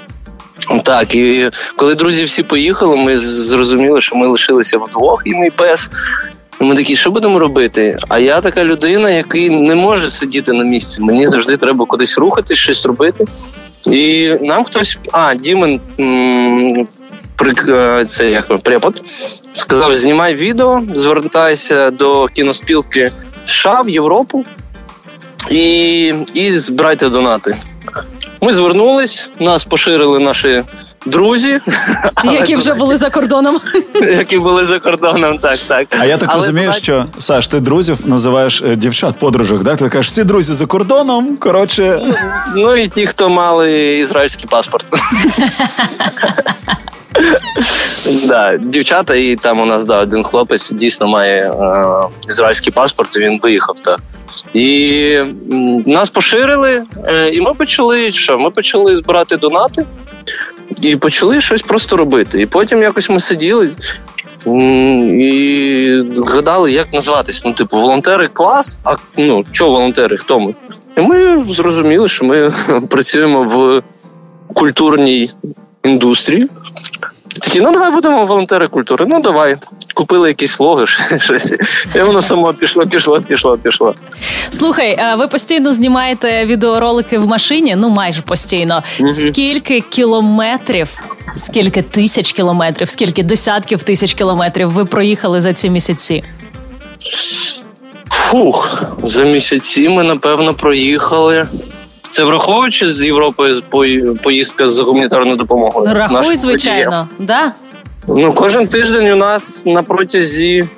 Так, 0.84 1.14
і 1.14 1.50
коли 1.76 1.94
друзі 1.94 2.24
всі 2.24 2.42
поїхали, 2.42 2.96
ми 2.96 3.18
зрозуміли, 3.18 4.00
що 4.00 4.16
ми 4.16 4.26
лишилися 4.26 4.78
вдвох, 4.78 5.22
і 5.24 5.30
мій 5.30 5.50
пес. 5.50 5.90
Ми 6.60 6.76
такі, 6.76 6.96
що 6.96 7.10
будемо 7.10 7.38
робити? 7.38 7.98
А 8.08 8.18
я 8.18 8.40
така 8.40 8.64
людина, 8.64 9.10
який 9.10 9.50
не 9.50 9.74
може 9.74 10.10
сидіти 10.10 10.52
на 10.52 10.64
місці. 10.64 11.02
Мені 11.02 11.28
завжди 11.28 11.56
треба 11.56 11.86
кудись 11.86 12.18
рухатись, 12.18 12.58
щось 12.58 12.86
робити. 12.86 13.24
І 13.90 14.34
нам 14.40 14.64
хтось, 14.64 14.98
а, 15.12 15.34
Дімен 15.34 15.80
е, 17.68 18.06
це 18.08 18.30
як 18.30 18.58
препод, 18.58 19.02
сказав: 19.52 19.94
знімай 19.96 20.34
відео, 20.34 20.82
звертайся 20.94 21.90
до 21.90 22.26
кіноспілки 22.26 23.12
США 23.44 23.82
в 23.82 23.88
Європу 23.88 24.44
і 25.50 26.06
і 26.34 26.58
збирайте 26.58 27.08
донати. 27.08 27.56
Ми 28.44 28.54
звернулись, 28.54 29.30
нас 29.40 29.64
поширили 29.64 30.18
наші 30.18 30.62
друзі, 31.06 31.60
які 32.24 32.56
вже 32.56 32.74
були 32.74 32.96
за 32.96 33.10
кордоном. 33.10 33.60
Які 33.94 34.38
були 34.38 34.66
за 34.66 34.78
кордоном, 34.78 35.38
так, 35.38 35.58
так. 35.58 35.86
А 35.90 36.04
я 36.04 36.16
так 36.16 36.28
Але 36.32 36.40
розумію, 36.40 36.66
так... 36.66 36.76
що 36.76 37.06
Саш, 37.18 37.48
ти 37.48 37.60
друзів 37.60 37.98
називаєш 38.04 38.62
е, 38.62 38.76
дівчат, 38.76 39.18
подружок, 39.18 39.64
так? 39.64 39.78
Ти 39.78 39.88
кажеш, 39.88 40.06
всі 40.12 40.24
друзі 40.24 40.52
за 40.52 40.66
кордоном. 40.66 41.36
Коротше, 41.36 42.00
ну 42.56 42.76
і 42.76 42.88
ті, 42.88 43.06
хто 43.06 43.28
мали 43.28 43.98
ізраїльський 43.98 44.46
паспорт. 44.50 44.86
Да, 48.34 48.56
Дівчата, 48.56 49.14
і 49.14 49.36
там 49.36 49.60
у 49.60 49.64
нас 49.64 49.84
да, 49.84 50.02
один 50.02 50.24
хлопець 50.24 50.70
дійсно 50.70 51.06
має 51.06 51.52
е, 51.52 51.84
ізраїльський 52.28 52.72
паспорт, 52.72 53.16
і 53.16 53.20
він 53.20 53.40
виїхав. 53.42 53.80
так. 53.80 54.00
І 54.54 55.18
нас 55.86 56.10
поширили, 56.10 56.82
е, 57.04 57.30
і 57.30 57.40
ми 57.40 57.54
почали 57.54 58.12
що? 58.12 58.38
Ми 58.38 58.50
почали 58.50 58.96
збирати 58.96 59.36
донати 59.36 59.86
і 60.82 60.96
почали 60.96 61.40
щось 61.40 61.62
просто 61.62 61.96
робити. 61.96 62.40
І 62.40 62.46
потім 62.46 62.82
якось 62.82 63.10
ми 63.10 63.20
сиділи 63.20 63.70
і 65.18 66.02
гадали, 66.26 66.72
як 66.72 66.92
назватись. 66.92 67.42
Ну, 67.44 67.52
типу, 67.52 67.76
волонтери 67.76 68.28
клас, 68.32 68.80
а 68.84 68.96
ну, 69.16 69.44
що 69.52 69.66
волонтери, 69.66 70.16
хто 70.16 70.40
ми? 70.40 70.54
І 70.96 71.00
ми 71.00 71.44
зрозуміли, 71.48 72.08
що 72.08 72.24
ми 72.24 72.52
працюємо 72.90 73.42
в 73.44 73.82
культурній 74.54 75.30
індустрії. 75.84 76.48
Такі, 77.40 77.60
ну 77.60 77.72
давай 77.72 77.90
будемо 77.92 78.26
волонтери 78.26 78.68
культури. 78.68 79.06
Ну 79.08 79.20
давай. 79.20 79.56
Купили 79.94 80.28
якісь 80.28 80.60
логи, 80.60 80.86
щось. 81.18 81.52
І 81.94 82.00
воно 82.00 82.22
само 82.22 82.54
пішло, 82.54 82.86
пішло, 82.86 83.20
пішло, 83.20 83.58
пішло. 83.58 83.94
Слухай, 84.48 84.98
ви 85.18 85.28
постійно 85.28 85.72
знімаєте 85.72 86.44
відеоролики 86.44 87.18
в 87.18 87.26
машині, 87.26 87.76
ну 87.76 87.88
майже 87.88 88.22
постійно. 88.22 88.82
Угу. 89.00 89.08
Скільки 89.08 89.80
кілометрів, 89.80 90.88
скільки 91.36 91.82
тисяч 91.82 92.32
кілометрів, 92.32 92.88
скільки 92.88 93.22
десятків 93.22 93.82
тисяч 93.82 94.14
кілометрів 94.14 94.70
ви 94.70 94.84
проїхали 94.84 95.40
за 95.40 95.52
ці 95.52 95.70
місяці? 95.70 96.24
Фух, 98.10 98.82
за 99.02 99.24
місяці 99.24 99.88
ми 99.88 100.04
напевно 100.04 100.54
проїхали. 100.54 101.46
Це 102.08 102.24
враховуючи 102.24 102.92
з 102.92 103.04
Європи 103.04 103.54
поїздка 104.22 104.68
з 104.68 104.78
гуманітарною 104.78 105.36
допомогою. 105.36 105.86
Ну, 105.88 105.94
рахуй, 105.94 106.36
звичайно, 106.36 107.08
да? 107.18 107.52
Ну, 108.08 108.32
кожен 108.32 108.68
тиждень 108.68 109.10
у 109.10 109.16
нас 109.16 109.66
на 109.66 109.82
протязі 109.82 110.68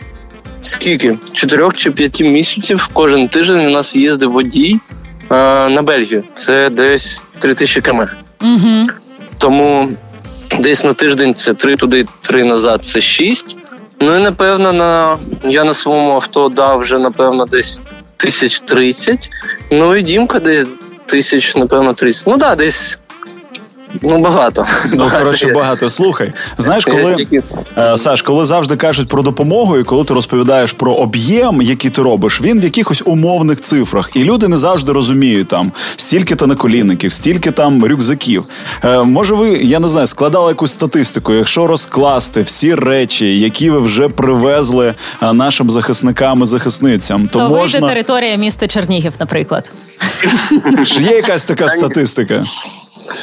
скільки? 0.62 1.18
Чотирьох 1.32 1.74
чи 1.74 1.90
п'яти 1.90 2.24
місяців 2.24 2.88
кожен 2.92 3.28
тиждень 3.28 3.66
у 3.66 3.70
нас 3.70 3.96
їздив 3.96 4.32
водій 4.32 4.80
е, 5.30 5.34
на 5.68 5.82
Бельгію. 5.82 6.24
Це 6.32 6.70
десь 6.70 7.22
три 7.38 7.54
тисячі 7.54 7.80
км. 7.80 8.00
Угу. 8.40 8.86
Тому 9.38 9.88
десь 10.58 10.84
на 10.84 10.94
тиждень 10.94 11.34
це 11.34 11.54
три 11.54 11.76
туди, 11.76 12.06
три 12.20 12.44
назад 12.44 12.84
це 12.84 13.00
шість. 13.00 13.56
Ну 14.00 14.16
і 14.16 14.22
напевно, 14.22 14.72
на 14.72 15.18
я 15.44 15.64
на 15.64 15.74
своєму 15.74 16.12
авто 16.12 16.48
дав 16.48 16.80
вже, 16.80 16.98
напевно, 16.98 17.46
десь 17.46 17.82
тисяч 18.16 18.60
тридцять. 18.60 19.30
Ну 19.70 19.96
і 19.96 20.02
Дімка 20.02 20.38
десь 20.38 20.66
тисяч, 21.06 21.54
напевно, 21.54 21.94
30. 21.94 22.26
Ну 22.26 22.38
так, 22.38 22.58
да, 22.58 22.64
десь. 22.64 22.98
Ну, 24.02 24.18
багато. 24.18 24.66
Ну, 24.94 25.10
коротше, 25.18 25.52
багато. 25.54 25.88
Слухай, 25.88 26.32
знаєш, 26.58 26.84
коли 26.84 27.26
е, 27.78 27.98
Саш, 27.98 28.22
коли 28.22 28.44
завжди 28.44 28.76
кажуть 28.76 29.08
про 29.08 29.22
допомогу, 29.22 29.78
і 29.78 29.84
коли 29.84 30.04
ти 30.04 30.14
розповідаєш 30.14 30.72
про 30.72 30.94
об'єм, 30.94 31.62
який 31.62 31.90
ти 31.90 32.02
робиш, 32.02 32.40
він 32.40 32.60
в 32.60 32.64
якихось 32.64 33.02
умовних 33.06 33.60
цифрах, 33.60 34.10
і 34.14 34.24
люди 34.24 34.48
не 34.48 34.56
завжди 34.56 34.92
розуміють 34.92 35.48
там 35.48 35.72
стільки 35.96 36.34
то 36.36 36.46
наколінників, 36.46 37.12
стільки 37.12 37.50
там 37.50 37.84
рюкзаків. 37.84 38.44
Е, 38.84 39.02
може, 39.02 39.34
ви 39.34 39.48
я 39.48 39.80
не 39.80 39.88
знаю, 39.88 40.06
складали 40.06 40.48
якусь 40.48 40.72
статистику, 40.72 41.32
якщо 41.32 41.66
розкласти 41.66 42.42
всі 42.42 42.74
речі, 42.74 43.40
які 43.40 43.70
ви 43.70 43.78
вже 43.78 44.08
привезли 44.08 44.94
е, 45.22 45.32
нашим 45.32 45.70
захисникам 45.70 46.42
і 46.42 46.46
захисницям, 46.46 47.28
то, 47.28 47.38
то 47.38 47.48
можна... 47.48 47.80
вийде 47.80 47.94
територія 47.94 48.36
міста 48.36 48.68
Чернігів, 48.68 49.12
наприклад. 49.20 49.70
Є 51.00 51.16
якась 51.16 51.44
така 51.44 51.68
статистика? 51.68 52.44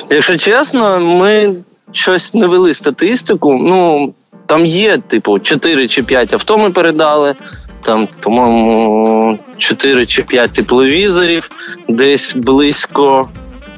Якщо 0.09 0.37
чесно, 0.37 0.99
ми 0.99 1.55
щось 1.91 2.33
не 2.33 2.47
вели 2.47 2.73
статистику. 2.73 3.53
Ну 3.53 4.13
там 4.45 4.65
є, 4.65 4.97
типу, 4.97 5.39
4 5.39 5.87
чи 5.87 6.03
5 6.03 6.33
авто 6.33 6.57
ми 6.57 6.69
передали. 6.69 7.35
Там, 7.81 8.07
по-моєму, 8.19 9.39
4 9.57 10.05
чи 10.05 10.23
5 10.23 10.51
тепловізорів, 10.51 11.51
десь 11.87 12.35
близько 12.35 13.29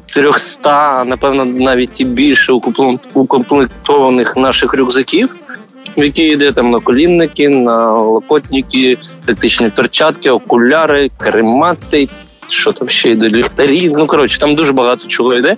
300, 0.05 1.03
напевно, 1.05 1.45
навіть 1.45 2.01
і 2.01 2.05
більше 2.05 2.53
укомплектованих 3.13 4.38
наших 4.38 4.74
рюкзаків, 4.74 5.35
в 5.97 6.03
які 6.03 6.24
йде 6.24 6.51
там 6.51 6.69
наколінники, 6.69 7.50
на 7.50 7.91
локотники, 7.91 8.97
тактичні 9.25 9.69
перчатки, 9.69 10.29
окуляри, 10.29 11.12
каремати, 11.17 12.09
що 12.48 12.72
там 12.72 12.90
ще 12.90 13.10
йде, 13.10 13.30
ліхтарі. 13.30 13.90
Ну 13.90 14.08
коротше, 14.08 14.40
там 14.40 14.56
дуже 14.56 14.72
багато 14.72 15.08
чого 15.08 15.34
йде. 15.34 15.58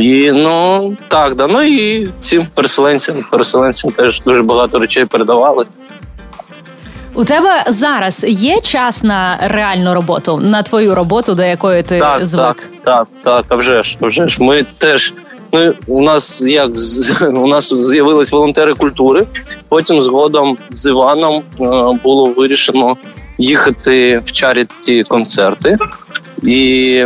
І 0.00 0.32
ну 0.32 0.96
так, 1.08 1.34
да. 1.34 1.46
Ну 1.46 1.62
і 1.62 2.08
цим 2.20 2.46
переселенцям, 2.54 3.24
переселенцям 3.30 3.90
теж 3.90 4.20
дуже 4.20 4.42
багато 4.42 4.78
речей 4.78 5.04
передавали. 5.04 5.66
У 7.14 7.24
тебе 7.24 7.64
зараз 7.68 8.24
є 8.28 8.60
час 8.60 9.04
на 9.04 9.38
реальну 9.42 9.94
роботу, 9.94 10.36
на 10.42 10.62
твою 10.62 10.94
роботу, 10.94 11.34
до 11.34 11.42
якої 11.42 11.82
ти 11.82 11.98
так, 11.98 12.26
звик? 12.26 12.42
Так, 12.44 12.68
так, 12.84 13.08
так, 13.22 13.44
а 13.48 13.56
вже 13.56 13.82
ж, 13.82 13.96
а 14.00 14.06
вже 14.06 14.28
ж. 14.28 14.42
Ми 14.42 14.66
теж. 14.78 15.14
Ми 15.52 15.74
у 15.86 16.00
нас 16.00 16.40
як 16.40 16.70
у 17.20 17.46
нас 17.46 17.74
з'явились 17.74 18.32
волонтери 18.32 18.74
культури. 18.74 19.26
Потім 19.68 20.02
згодом 20.02 20.58
з 20.70 20.86
Іваном 20.86 21.34
е, 21.36 21.42
було 22.02 22.24
вирішено 22.24 22.96
їхати 23.38 24.18
в 24.18 24.32
чаріті 24.32 25.04
концерти. 25.08 25.78
І 26.42 27.04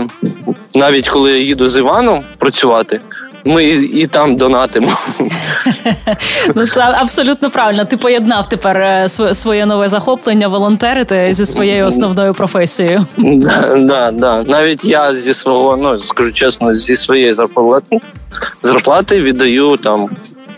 навіть 0.74 1.08
коли 1.08 1.30
я 1.30 1.38
їду 1.38 1.68
з 1.68 1.76
Іваном 1.76 2.24
працювати, 2.38 3.00
ми 3.44 3.64
і, 3.64 4.00
і 4.00 4.06
там 4.06 4.36
донатимо. 4.36 4.88
Ну 6.54 6.66
це 6.66 6.80
абсолютно 6.80 7.50
правильно. 7.50 7.84
Ти 7.84 7.96
поєднав 7.96 8.48
тепер 8.48 8.76
е, 8.76 9.08
своє 9.34 9.66
нове 9.66 9.88
захоплення 9.88 10.48
волонтерити 10.48 11.28
зі 11.30 11.46
своєю 11.46 11.86
основною 11.86 12.34
професією. 12.34 13.06
Да, 13.16 13.76
да, 13.76 14.10
да. 14.10 14.42
Навіть 14.42 14.84
я 14.84 15.14
зі 15.14 15.34
свого, 15.34 15.76
ну 15.76 15.98
скажу 15.98 16.32
чесно, 16.32 16.74
зі 16.74 16.96
своєї 16.96 17.32
зарплати 17.32 18.00
зарплати 18.62 19.22
віддаю 19.22 19.76
там 19.76 20.08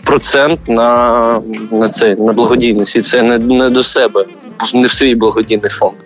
процент 0.03 0.59
на 0.67 1.41
на 1.71 1.89
це 1.89 2.15
на 2.15 2.33
благодійність. 2.33 2.95
І 2.95 3.01
це 3.01 3.21
не, 3.21 3.37
не 3.37 3.69
до 3.69 3.83
себе, 3.83 4.25
не 4.73 4.87
в 4.87 4.91
свій 4.91 5.15
благодійний 5.15 5.69
фонд. 5.69 5.97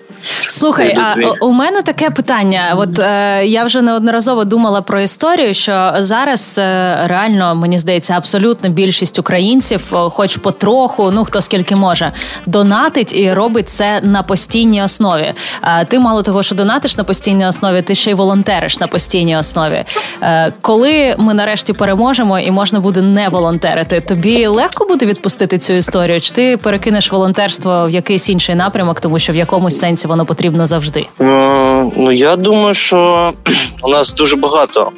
Слухай, 0.47 0.97
а 0.97 1.15
у 1.41 1.51
мене 1.51 1.81
таке 1.81 2.09
питання. 2.09 2.73
От 2.77 2.99
е, 2.99 3.45
я 3.45 3.63
вже 3.63 3.81
неодноразово 3.81 4.43
думала 4.43 4.81
про 4.81 5.01
історію, 5.01 5.53
що 5.53 5.93
зараз 5.99 6.55
е, 6.57 6.97
реально 7.05 7.55
мені 7.55 7.79
здається, 7.79 8.13
абсолютно 8.13 8.69
більшість 8.69 9.19
українців, 9.19 9.91
хоч 9.91 10.37
потроху, 10.37 11.11
ну 11.11 11.25
хто 11.25 11.41
скільки 11.41 11.75
може, 11.75 12.11
донатить 12.45 13.15
і 13.15 13.33
робить 13.33 13.69
це 13.69 13.99
на 14.03 14.23
постійній 14.23 14.83
основі. 14.83 15.33
Е, 15.63 15.85
ти 15.85 15.99
мало 15.99 16.23
того, 16.23 16.43
що 16.43 16.55
донатиш 16.55 16.97
на 16.97 17.03
постійній 17.03 17.47
основі, 17.47 17.81
ти 17.81 17.95
ще 17.95 18.11
й 18.11 18.13
волонтериш 18.13 18.79
на 18.79 18.87
постійній 18.87 19.37
основі. 19.37 19.83
Е, 20.21 20.53
коли 20.61 21.15
ми 21.17 21.33
нарешті 21.33 21.73
переможемо 21.73 22.39
і 22.39 22.51
можна 22.51 22.79
буде 22.79 23.01
не 23.01 23.29
волонтерити, 23.29 24.01
тобі 24.01 24.47
легко 24.47 24.85
буде 24.85 25.05
відпустити 25.05 25.57
цю 25.57 25.73
історію? 25.73 26.21
Чи 26.21 26.31
ти 26.31 26.57
перекинеш 26.57 27.11
волонтерство 27.11 27.87
в 27.87 27.89
якийсь 27.89 28.29
інший 28.29 28.55
напрямок, 28.55 28.99
тому 28.99 29.19
що 29.19 29.33
в 29.33 29.35
якомусь 29.35 29.79
сенсі 29.79 30.07
воно 30.07 30.14
потрібно 30.23 30.65
завжди? 30.65 31.05
Е, 31.21 31.91
ну 31.97 32.11
я 32.11 32.35
думаю, 32.35 32.73
що 32.73 33.33
у 33.83 33.89
нас 33.89 34.13
дуже 34.13 34.35
багато 34.35 34.91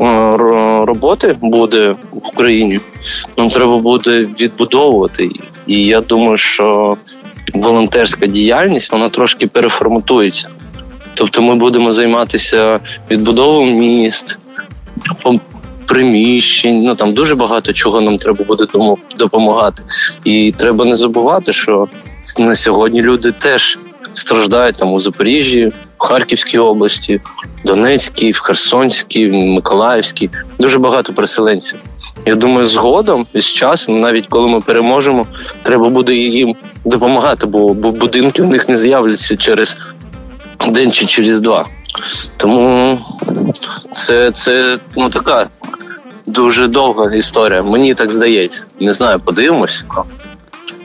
е, 0.00 0.36
роботи 0.86 1.36
буде 1.40 1.90
в 1.90 1.96
Україні. 2.28 2.80
Нам 3.36 3.48
треба 3.48 3.78
буде 3.78 4.28
відбудовувати 4.40 5.30
І 5.66 5.86
я 5.86 6.00
думаю, 6.00 6.36
що 6.36 6.96
волонтерська 7.54 8.26
діяльність 8.26 8.92
вона 8.92 9.08
трошки 9.08 9.46
переформатується. 9.46 10.48
Тобто, 11.14 11.42
ми 11.42 11.54
будемо 11.54 11.92
займатися 11.92 12.80
відбудовою 13.10 13.74
міст. 13.74 14.38
Приміщень, 15.86 16.82
ну 16.82 16.94
там 16.94 17.14
дуже 17.14 17.34
багато 17.34 17.72
чого 17.72 18.00
нам 18.00 18.18
треба 18.18 18.44
буде 18.44 18.66
допомагати, 19.18 19.82
і 20.24 20.54
треба 20.56 20.84
не 20.84 20.96
забувати, 20.96 21.52
що 21.52 21.88
на 22.38 22.54
сьогодні 22.54 23.02
люди 23.02 23.32
теж 23.32 23.78
страждають 24.16 24.76
там 24.76 24.92
у 24.92 25.00
Запоріжжі, 25.00 25.72
в 25.98 26.02
Харківській 26.02 26.58
області, 26.58 27.20
Донецькій, 27.64 28.30
в 28.30 28.40
Херсонській, 28.40 29.28
в 29.28 29.34
Миколаївській. 29.34 30.30
Дуже 30.58 30.78
багато 30.78 31.12
переселенців. 31.12 31.78
Я 32.26 32.34
думаю, 32.34 32.66
згодом 32.66 33.26
і 33.32 33.40
з 33.40 33.44
часом, 33.44 34.00
навіть 34.00 34.26
коли 34.26 34.48
ми 34.48 34.60
переможемо, 34.60 35.26
треба 35.62 35.88
буде 35.88 36.14
їм 36.14 36.56
допомагати, 36.84 37.46
бо 37.46 37.74
будинки 37.74 38.42
у 38.42 38.46
них 38.46 38.68
не 38.68 38.78
з'являться 38.78 39.36
через 39.36 39.78
день 40.68 40.92
чи 40.92 41.06
через 41.06 41.40
два. 41.40 41.66
Тому 42.36 42.98
це 43.94 44.32
це 44.32 44.78
ну 44.96 45.10
така 45.10 45.46
дуже 46.26 46.68
довга 46.68 47.14
історія. 47.14 47.62
Мені 47.62 47.94
так 47.94 48.10
здається. 48.10 48.64
Не 48.80 48.92
знаю, 48.94 49.20
подивимось. 49.20 49.84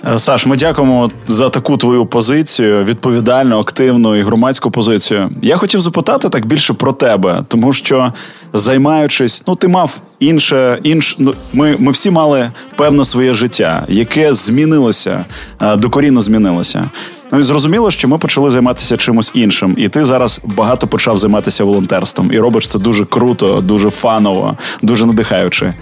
Е, 0.08 0.20
Саш, 0.20 0.46
ми 0.46 0.55
дякуємо 0.55 1.12
за 1.27 1.50
таку 1.50 1.77
твою 1.77 2.05
позицію, 2.05 2.84
відповідальну, 2.84 3.60
активну 3.60 4.15
і 4.15 4.24
громадську 4.24 4.72
позицію. 4.72 5.29
Я 5.41 5.58
хотів 5.58 5.81
запитати 5.81 6.29
так 6.29 6.46
більше 6.46 6.74
про 6.74 6.93
тебе, 6.93 7.43
тому 7.48 7.74
що 7.74 8.13
займаючись, 8.53 9.43
ну 9.48 9.55
ти 9.55 9.67
мав 9.67 10.01
інше, 10.20 10.79
інш. 10.84 11.15
Ну, 11.20 11.34
ми 11.53 11.75
ми 11.79 11.91
всі 11.91 12.12
мали 12.12 12.51
певне 12.75 13.05
своє 13.05 13.34
життя, 13.34 13.86
яке 13.89 14.34
змінилося, 14.34 15.25
е, 15.62 15.75
докорінно 15.75 16.22
змінилося. 16.22 16.89
Ну 17.31 17.39
і 17.39 17.43
зрозуміло, 17.43 17.91
що 17.91 18.08
ми 18.08 18.17
почали 18.17 18.50
займатися 18.50 18.98
чимось 18.98 19.31
іншим, 19.34 19.75
і 19.77 19.89
ти 19.89 20.05
зараз 20.05 20.41
багато 20.43 20.88
почав 20.88 21.17
займатися 21.17 21.63
волонтерством, 21.63 22.31
і 22.34 22.39
робиш 22.39 22.70
це 22.70 22.79
дуже 22.79 23.05
круто, 23.05 23.62
дуже 23.62 23.89
фаново, 23.89 24.58
дуже 24.81 25.05
надихаюче. 25.05 25.74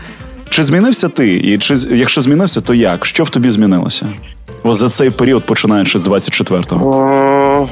Чи 0.49 0.63
змінився 0.63 1.07
ти? 1.09 1.37
І 1.37 1.57
чи 1.57 1.75
якщо 1.91 2.21
змінився, 2.21 2.61
то 2.61 2.73
як? 2.73 3.05
Що 3.05 3.23
в 3.23 3.29
тобі 3.29 3.49
змінилося? 3.49 4.05
Ось 4.63 4.77
за 4.77 4.89
цей 4.89 5.09
період, 5.09 5.43
починаючи 5.43 5.99
з 5.99 6.07
24-го? 6.07 7.69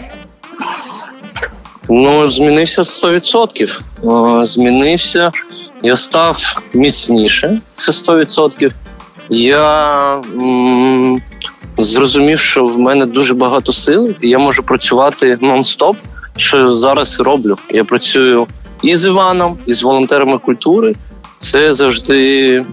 Ну, 1.90 2.30
змінився 2.30 2.82
100%. 2.82 4.46
Змінився. 4.46 5.32
Я 5.84 5.96
став 5.96 6.62
міцніше. 6.74 7.62
Це 7.74 7.92
100%. 7.92 8.72
Я 9.30 10.14
м- 10.18 11.22
зрозумів, 11.78 12.40
що 12.40 12.64
в 12.66 12.80
мене 12.80 13.06
дуже 13.06 13.34
багато 13.34 13.72
сил, 13.74 14.14
і 14.22 14.30
я 14.30 14.40
можу 14.40 14.64
працювати 14.64 15.38
нон-стоп, 15.42 15.96
що 16.36 16.78
зараз 16.78 17.20
роблю. 17.20 17.58
Я 17.70 17.84
працюю 17.84 18.48
і 18.82 18.98
з 18.98 19.06
Іваном, 19.06 19.58
і 19.66 19.74
з 19.74 19.84
волонтерами 19.84 20.38
культури. 20.38 20.96
Це 21.38 21.74
завжди 21.74 22.66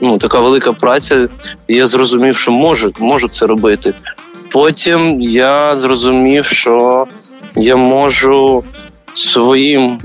ну, 0.00 0.18
така 0.18 0.40
велика 0.40 0.72
праця. 0.72 1.28
Я 1.68 1.86
зрозумів, 1.86 2.36
що 2.36 2.52
можу, 2.52 2.92
можу 2.98 3.28
це 3.28 3.46
робити. 3.46 3.94
Потім 4.50 5.20
я 5.22 5.76
зрозумів, 5.76 6.44
що 6.44 7.06
я 7.56 7.76
можу 7.76 8.64
своїм 9.14 9.98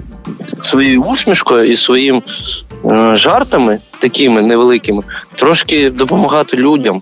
своєю 0.62 1.03
усмішкою 1.03 1.72
і 1.72 1.75
своїм 1.75 2.24
е, 2.86 3.15
жартами, 3.15 3.79
такими 4.00 4.41
невеликими, 4.41 5.03
трошки 5.36 5.89
допомагати 5.89 6.58
людям, 6.58 7.01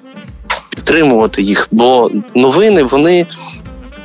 підтримувати 0.69 1.41
їх. 1.41 1.67
Бо 1.71 2.11
новини 2.35 2.83
вони 2.83 3.25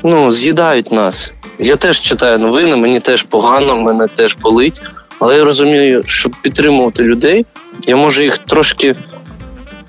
ну, 0.03 0.33
з'їдають 0.33 0.93
нас. 0.93 1.33
Я 1.59 1.77
теж 1.77 2.01
читаю 2.01 2.39
новини, 2.39 2.77
мені 2.77 3.01
теж 3.01 3.23
погано, 3.23 3.77
мене 3.77 4.09
теж 4.09 4.37
болить. 4.37 4.83
Але 5.19 5.37
я 5.37 5.45
розумію, 5.45 6.03
щоб 6.07 6.33
підтримувати 6.43 7.03
людей, 7.03 7.47
я 7.87 7.97
можу 7.97 8.23
їх 8.23 8.39
трошки 8.39 8.95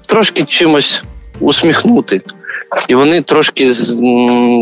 трошки 0.05 0.43
чимось 0.43 1.03
усміхнути. 1.39 2.21
І 2.87 2.95
вони 2.95 3.21
трошки 3.21 3.73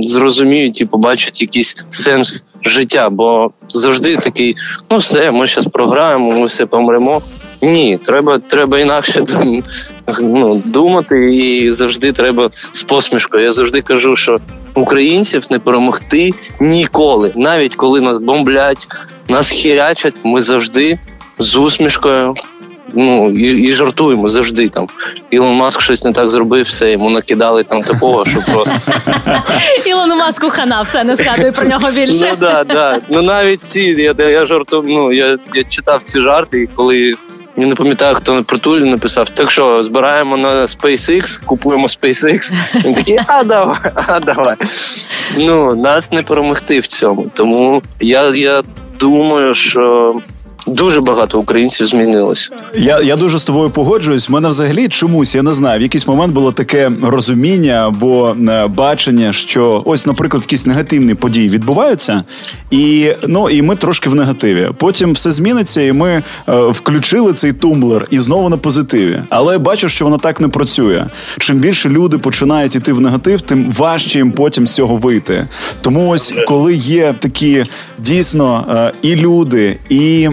зрозуміють 0.02 0.82
і 0.82 0.86
побачать 0.86 1.42
якийсь 1.42 1.86
сенс 1.90 2.44
життя. 2.64 3.10
Бо 3.10 3.52
завжди 3.70 4.18
такий: 4.18 4.56
ну 4.90 4.98
все, 4.98 5.32
ми 5.32 5.48
зараз 5.48 5.68
програємо, 5.68 6.32
ми 6.32 6.46
все 6.46 6.66
помремо. 6.66 7.22
Ні, 7.62 8.00
треба 8.04 8.40
треба 8.40 8.80
інакше 8.80 9.26
ну, 10.20 10.62
думати, 10.66 11.36
і 11.36 11.74
завжди 11.74 12.12
треба 12.12 12.50
з 12.72 12.84
посмішкою. 12.84 13.44
Я 13.44 13.52
завжди 13.52 13.82
кажу, 13.82 14.16
що 14.16 14.40
українців 14.74 15.44
не 15.50 15.60
перемогти 15.60 16.32
ніколи, 16.60 17.32
навіть 17.36 17.76
коли 17.76 18.02
нас 18.02 18.20
бомблять, 18.20 18.88
нас 19.28 19.50
хірячать, 19.50 20.14
ми 20.24 20.42
завжди 20.42 21.00
з 21.40 21.56
усмішкою. 21.56 22.36
Ну 22.94 23.30
і 23.32 23.64
і 23.64 23.74
жартуємо 23.74 24.30
завжди 24.30 24.70
там. 24.70 24.88
Ілон 25.30 25.54
Маск 25.54 25.82
щось 25.82 26.04
не 26.04 26.14
так 26.14 26.30
зробив, 26.30 26.66
все 26.66 26.92
йому 26.92 27.10
накидали 27.10 27.64
там 27.64 27.82
такого, 27.82 28.26
що 28.26 28.40
просто 28.42 28.76
Ілону 29.86 30.16
Маску 30.16 30.50
хана, 30.50 30.82
все 30.82 31.04
не 31.04 31.16
згадуй 31.16 31.52
про 31.52 31.68
нього 31.68 31.92
більше. 31.92 32.28
Ну 32.32 32.36
да, 32.40 32.64
да. 32.64 33.00
Ну 33.10 33.22
навіть 33.22 33.64
ці 33.64 33.82
я 33.82 34.30
я 34.30 34.46
жарту, 34.46 34.86
ну 34.88 35.14
я 35.14 35.38
я 35.54 35.64
читав 35.64 36.04
ці 36.04 36.22
жарти, 36.22 36.62
і 36.62 36.68
коли 36.68 37.16
я 37.58 37.66
не 37.66 37.76
пам'ятаю, 37.76 38.16
хто 38.16 38.34
на 38.34 38.44
притулі 38.44 38.84
написав. 38.84 39.30
Так 39.30 39.52
що 39.52 39.84
збираємо 39.84 40.38
на 40.38 40.66
SpaceX, 40.66 41.40
купуємо 41.46 41.88
SpaceX. 41.88 42.54
Він 42.86 42.94
такий, 42.94 43.20
а 43.28 43.44
давай, 43.44 43.78
а 43.96 44.20
давай. 44.20 44.56
Ну 45.38 45.76
нас 45.76 46.12
не 46.12 46.24
перемогти 46.24 46.80
в 46.80 46.88
цьому. 46.88 47.32
Тому 47.34 47.82
я, 48.00 48.30
я 48.30 48.64
думаю, 49.00 49.54
що 49.56 50.16
Дуже 50.68 51.02
багато 51.02 51.40
українців 51.40 51.88
змінилось. 51.88 52.52
Я 52.76 53.02
я 53.02 53.16
дуже 53.16 53.40
з 53.40 53.46
тобою 53.46 53.70
погоджуюсь. 53.70 54.30
У 54.30 54.34
мене 54.34 54.50
взагалі 54.50 54.88
чомусь 54.88 55.36
я 55.36 55.42
не 55.42 55.54
знаю. 55.54 55.80
В 55.80 55.82
якийсь 55.82 56.08
момент 56.08 56.34
було 56.34 56.52
таке 56.52 56.92
розуміння 57.04 57.74
або 57.88 58.36
е, 58.50 58.68
бачення, 58.68 59.34
що 59.34 59.82
ось, 59.86 60.08
наприклад, 60.08 60.44
якісь 60.44 60.66
негативні 60.66 61.14
події 61.14 61.50
відбуваються, 61.50 62.24
і 62.72 63.12
ну 63.28 63.50
і 63.50 63.62
ми 63.62 63.76
трошки 63.76 64.10
в 64.10 64.16
негативі. 64.16 64.70
Потім 64.78 65.12
все 65.12 65.32
зміниться, 65.32 65.82
і 65.82 65.92
ми 65.92 66.24
е, 66.50 66.66
включили 66.68 67.34
цей 67.34 67.54
тумблер 67.54 68.06
і 68.12 68.20
знову 68.20 68.50
на 68.50 68.58
позитиві. 68.58 69.22
Але 69.30 69.58
бачу, 69.58 69.90
що 69.90 70.06
воно 70.06 70.18
так 70.18 70.42
не 70.42 70.48
працює. 70.48 71.06
Чим 71.40 71.58
більше 71.58 71.90
люди 71.90 72.18
починають 72.18 72.76
іти 72.76 72.94
в 72.94 73.02
негатив, 73.02 73.42
тим 73.42 73.72
важче 73.72 74.20
їм 74.20 74.32
потім 74.32 74.68
з 74.68 74.74
цього 74.74 74.98
вийти. 74.98 75.48
Тому 75.82 76.10
ось 76.10 76.34
коли 76.48 76.76
є 76.76 77.16
такі 77.20 77.66
дійсно 78.00 78.66
е, 78.70 79.08
і 79.10 79.16
люди, 79.16 79.78
і 79.90 80.30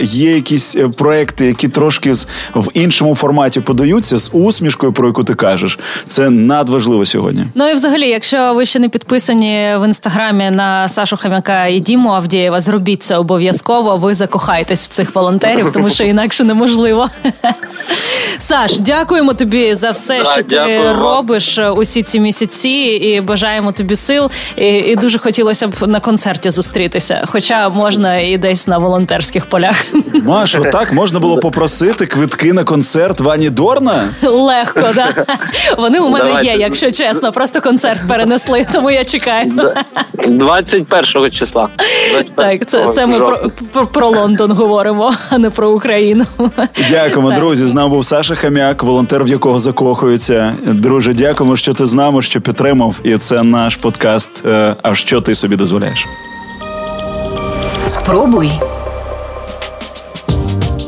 є 0.00 0.34
якісь 0.34 0.76
е, 0.76 0.88
проекти, 0.88 1.46
які 1.46 1.68
трошки 1.68 2.14
з 2.14 2.28
в 2.54 2.68
іншому 2.74 3.14
форматі 3.14 3.60
подаються 3.60 4.18
з 4.18 4.30
усмішкою, 4.32 4.92
про 4.92 5.06
яку 5.06 5.24
ти 5.24 5.34
кажеш. 5.34 5.78
Це 6.06 6.30
надважливо 6.30 7.06
сьогодні. 7.06 7.44
Ну 7.54 7.68
і 7.68 7.74
взагалі, 7.74 8.08
якщо 8.08 8.54
ви 8.54 8.66
ще 8.66 8.78
не 8.78 8.88
підписані 8.88 9.74
в 9.76 9.86
інстаграмі 9.86 10.50
на 10.50 10.88
Сашу 10.88 11.16
Хам'яка 11.16 11.66
і 11.66 11.80
Діму 11.80 12.10
Авдієва, 12.10 12.60
зробіть 12.60 13.02
це 13.02 13.16
обов'язково. 13.16 13.96
Ви 13.96 14.14
закохаєтесь 14.14 14.84
в 14.84 14.88
цих 14.88 15.14
волонтерів, 15.14 15.72
тому 15.72 15.90
що 15.90 16.04
інакше 16.04 16.44
неможливо. 16.44 17.08
Саш, 18.38 18.78
дякуємо 18.78 19.34
тобі 19.34 19.74
за 19.74 19.90
все, 19.90 20.24
що 20.24 20.42
ти 20.42 20.92
робиш 20.92 21.58
е, 21.58 21.70
усі 21.70 22.02
ці 22.02 22.20
місяці, 22.20 22.68
і 22.68 23.20
бажаємо 23.20 23.72
тобі 23.72 23.96
сил. 23.96 24.30
І, 24.56 24.66
і 24.66 24.96
дуже 24.96 25.18
хотілося 25.18 25.68
б 25.68 25.74
на 25.86 26.00
концерті 26.00 26.50
зустрітися, 26.50 27.24
хоча 27.26 27.68
можна 27.68 28.16
і 28.16 28.38
десь 28.38 28.68
на 28.68 28.78
волонтерських 28.78 29.46
полях. 29.56 29.86
Маш, 30.24 30.56
так 30.72 30.92
можна 30.92 31.20
було 31.20 31.38
попросити 31.38 32.06
квитки 32.06 32.52
на 32.52 32.64
концерт 32.64 33.20
Вані 33.20 33.50
Дорна? 33.50 34.08
Легко, 34.22 34.88
да. 34.94 35.26
Вони 35.78 35.98
у 35.98 36.08
мене 36.08 36.24
Давайте. 36.24 36.46
є, 36.46 36.56
якщо 36.58 36.90
чесно. 36.90 37.32
Просто 37.32 37.60
концерт 37.60 38.08
перенесли, 38.08 38.66
тому 38.72 38.90
я 38.90 39.04
чекаю. 39.04 39.52
21 40.26 41.30
числа. 41.30 41.68
21 42.12 42.58
так, 42.58 42.68
це 42.68 42.86
це 42.86 43.06
ми 43.06 43.18
про, 43.18 43.50
про, 43.72 43.86
про 43.86 44.08
Лондон 44.08 44.52
говоримо, 44.52 45.14
а 45.30 45.38
не 45.38 45.50
про 45.50 45.70
Україну. 45.70 46.24
Дякуємо, 46.90 47.30
друзі. 47.30 47.66
З 47.66 47.74
нами 47.74 47.88
був 47.88 48.04
Саша 48.04 48.34
Хам'як, 48.34 48.82
волонтер, 48.82 49.24
в 49.24 49.28
якого 49.28 49.58
закохуються. 49.58 50.54
Друже, 50.64 51.12
дякуємо, 51.12 51.56
що 51.56 51.74
ти 51.74 51.86
з 51.86 51.94
нами, 51.94 52.22
що 52.22 52.40
підтримав. 52.40 53.00
І 53.04 53.16
це 53.16 53.42
наш 53.42 53.76
подкаст. 53.76 54.46
Е, 54.46 54.76
а 54.82 54.94
що 54.94 55.20
ти 55.20 55.34
собі 55.34 55.56
дозволяєш? 55.56 56.06
Спробуй. 57.86 58.50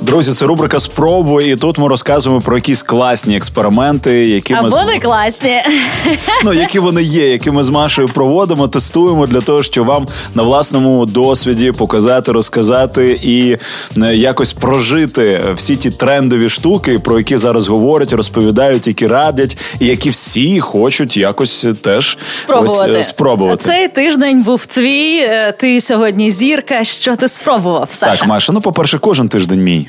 Друзі, 0.09 0.33
це 0.33 0.47
рубрика 0.47 0.81
Спробуй, 0.81 1.53
і 1.53 1.57
тут 1.57 1.79
ми 1.79 1.89
розказуємо 1.89 2.41
про 2.41 2.57
якісь 2.57 2.83
класні 2.83 3.37
експерименти, 3.37 4.27
які 4.27 4.55
ми 4.55 4.61
Або 4.61 4.83
не 4.83 5.01
класні. 5.01 5.63
Ну, 6.45 6.53
які 6.53 6.79
вони 6.79 7.03
є, 7.03 7.31
які 7.31 7.51
ми 7.51 7.63
з 7.63 7.69
Машою 7.69 8.09
проводимо, 8.09 8.69
тестуємо 8.69 9.27
для 9.27 9.41
того, 9.41 9.63
щоб 9.63 9.87
вам 9.87 10.07
на 10.35 10.43
власному 10.43 11.07
досвіді 11.07 11.73
показати, 11.73 12.33
розказати 12.33 13.21
і 13.23 13.57
е, 14.03 14.17
якось 14.17 14.53
прожити 14.53 15.43
всі 15.55 15.77
ті 15.77 15.91
трендові 15.91 16.49
штуки, 16.49 16.99
про 16.99 17.19
які 17.19 17.37
зараз 17.37 17.69
говорять, 17.69 18.13
розповідають, 18.13 18.87
які 18.87 19.07
радять, 19.07 19.59
і 19.81 19.87
які 19.87 20.11
всі 20.11 20.61
хочуть 20.61 21.17
якось 21.17 21.67
теж 21.83 22.19
спробувати. 22.43 22.93
Ось, 22.93 22.99
е, 22.99 23.03
спробувати. 23.03 23.65
Цей 23.65 23.89
тиждень 23.89 24.43
був 24.43 24.67
твій. 24.67 25.19
Е, 25.19 25.55
ти 25.59 25.81
сьогодні 25.81 26.31
зірка. 26.31 26.85
Що 26.85 27.17
ти 27.17 27.29
спробував? 27.29 27.89
Саша? 27.93 28.17
Так, 28.17 28.29
Маша. 28.29 28.53
Ну, 28.53 28.61
по 28.61 28.73
перше, 28.73 28.99
кожен 28.99 29.29
тиждень 29.29 29.63
мій. 29.63 29.89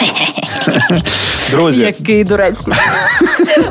Друзі, 1.50 1.82
який 1.82 2.24
дурецький. 2.24 2.74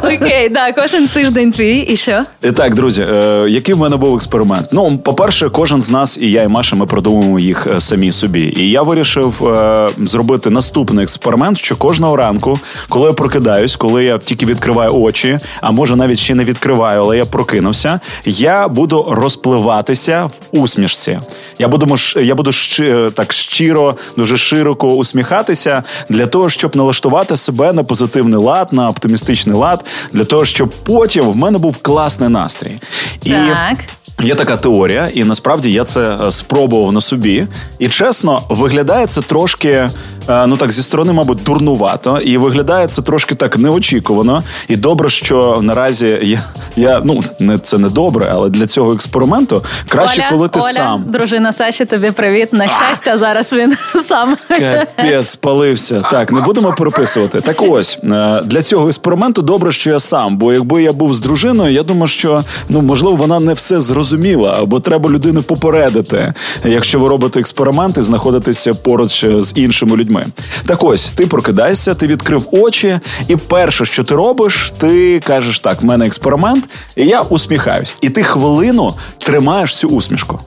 Окей, 0.03 0.49
да, 0.49 0.73
кожен 0.73 1.07
тиждень 1.07 1.51
твій, 1.51 1.79
і 1.79 1.97
що? 1.97 2.23
І 2.43 2.51
так, 2.51 2.75
друзі, 2.75 3.05
е, 3.13 3.45
який 3.49 3.75
в 3.75 3.77
мене 3.77 3.95
був 3.95 4.15
експеримент? 4.15 4.67
Ну, 4.71 4.97
по-перше, 4.97 5.49
кожен 5.49 5.81
з 5.81 5.89
нас, 5.89 6.17
і 6.21 6.31
я, 6.31 6.43
і 6.43 6.47
Маша, 6.47 6.75
ми 6.75 6.85
продумуємо 6.85 7.39
їх 7.39 7.67
е, 7.67 7.81
самі 7.81 8.11
собі. 8.11 8.53
І 8.57 8.69
я 8.69 8.81
вирішив 8.81 9.47
е, 9.47 9.89
зробити 9.97 10.49
наступний 10.49 11.03
експеримент, 11.03 11.57
що 11.57 11.75
кожного 11.75 12.15
ранку, 12.15 12.59
коли 12.89 13.07
я 13.07 13.13
прокидаюсь, 13.13 13.75
коли 13.75 14.03
я 14.03 14.17
тільки 14.17 14.45
відкриваю 14.45 14.95
очі, 14.95 15.39
а 15.61 15.71
може 15.71 15.95
навіть 15.95 16.19
ще 16.19 16.35
не 16.35 16.43
відкриваю, 16.43 17.01
але 17.01 17.17
я 17.17 17.25
прокинувся, 17.25 17.99
я 18.25 18.67
буду 18.67 19.07
розпливатися 19.11 20.25
в 20.25 20.59
усмішці. 20.59 21.19
Я 21.59 21.67
буду 21.67 21.95
я 22.15 22.35
буду 22.35 22.51
щи, 22.51 23.09
так 23.13 23.33
щиро, 23.33 23.95
дуже 24.17 24.37
широко 24.37 24.93
усміхатися 24.95 25.83
для 26.09 26.18
того, 26.27 26.49
щоб 26.49 26.75
налаштувати 26.75 27.37
себе 27.37 27.73
на 27.73 27.83
позитивний 27.83 28.39
лад, 28.39 28.73
на 28.73 28.89
оптимістичний 28.89 29.55
лад, 29.55 29.85
для 30.13 30.25
того, 30.25 30.45
щоб 30.45 30.69
потім 30.83 31.25
в 31.25 31.35
мене 31.35 31.57
був 31.57 31.77
класний 31.77 32.29
настрій. 32.29 32.79
І 33.23 33.29
так. 33.29 33.77
Є 34.21 34.35
така 34.35 34.57
теорія, 34.57 35.09
і 35.13 35.23
насправді 35.23 35.71
я 35.71 35.83
це 35.83 36.01
е, 36.01 36.31
спробував 36.31 36.91
на 36.91 37.01
собі. 37.01 37.47
І 37.79 37.87
чесно, 37.87 38.43
виглядає 38.49 39.07
це 39.07 39.21
трошки 39.21 39.89
ну 40.29 40.57
так 40.57 40.71
зі 40.71 40.83
сторони, 40.83 41.13
мабуть, 41.13 41.43
дурнувато, 41.43 42.17
і 42.17 42.37
виглядає 42.37 42.87
це 42.87 43.01
трошки 43.01 43.35
так 43.35 43.57
неочікувано. 43.57 44.43
І 44.67 44.75
добре, 44.75 45.09
що 45.09 45.59
наразі 45.61 46.19
я 46.21 46.43
я 46.75 47.01
ну 47.03 47.23
не 47.39 47.57
це 47.57 47.77
не 47.77 47.89
добре, 47.89 48.27
але 48.31 48.49
для 48.49 48.67
цього 48.67 48.93
експерименту 48.93 49.63
краще, 49.87 50.21
Оля, 50.21 50.29
коли 50.31 50.47
ти 50.47 50.59
Оля, 50.59 50.71
сам. 50.71 51.05
Дружина 51.07 51.53
Саші, 51.53 51.85
тобі 51.85 52.11
привіт. 52.11 52.53
На 52.53 52.67
щастя, 52.67 53.17
зараз 53.17 53.53
він 53.53 53.77
сам 54.03 54.37
Капець, 54.47 55.27
спалився. 55.27 56.01
Так, 56.01 56.31
не 56.31 56.41
будемо 56.41 56.73
переписувати. 56.77 57.41
Так 57.41 57.61
ось 57.61 57.99
е, 58.03 58.41
для 58.45 58.61
цього 58.61 58.87
експерименту 58.87 59.41
добре, 59.41 59.71
що 59.71 59.89
я 59.89 59.99
сам. 59.99 60.37
Бо 60.37 60.53
якби 60.53 60.83
я 60.83 60.93
був 60.93 61.13
з 61.13 61.19
дружиною, 61.19 61.73
я 61.73 61.83
думаю, 61.83 62.07
що 62.07 62.43
ну 62.69 62.81
можливо 62.81 63.15
вона 63.15 63.39
не 63.39 63.53
все 63.53 63.81
зрозуміла, 63.81 64.57
або 64.61 64.79
треба 64.79 65.09
людину 65.09 65.43
попередити, 65.43 66.33
якщо 66.65 66.99
ви 66.99 67.09
робите 67.09 67.39
експерименти, 67.39 68.01
знаходитися 68.01 68.73
поруч 68.73 69.25
з 69.39 69.53
іншими 69.55 69.97
людьми 69.97 70.18
людьми. 70.19 70.33
Так 70.65 70.83
ось 70.83 71.07
ти 71.07 71.27
прокидаєшся, 71.27 71.93
ти 71.93 72.07
відкрив 72.07 72.47
очі, 72.51 72.99
і 73.27 73.35
перше, 73.35 73.85
що 73.85 74.03
ти 74.03 74.15
робиш, 74.15 74.73
ти 74.77 75.19
кажеш 75.19 75.59
так: 75.59 75.81
в 75.81 75.85
мене 75.85 76.05
експеримент, 76.05 76.69
і 76.95 77.05
я 77.05 77.21
усміхаюсь. 77.21 77.97
І 78.01 78.09
ти 78.09 78.23
хвилину 78.23 78.93
тримаєш 79.17 79.75
цю 79.75 79.87
усмішку. 79.87 80.39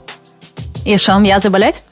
І 0.85 0.99
що, 0.99 1.19
м'язи 1.19 1.49
болять? 1.49 1.83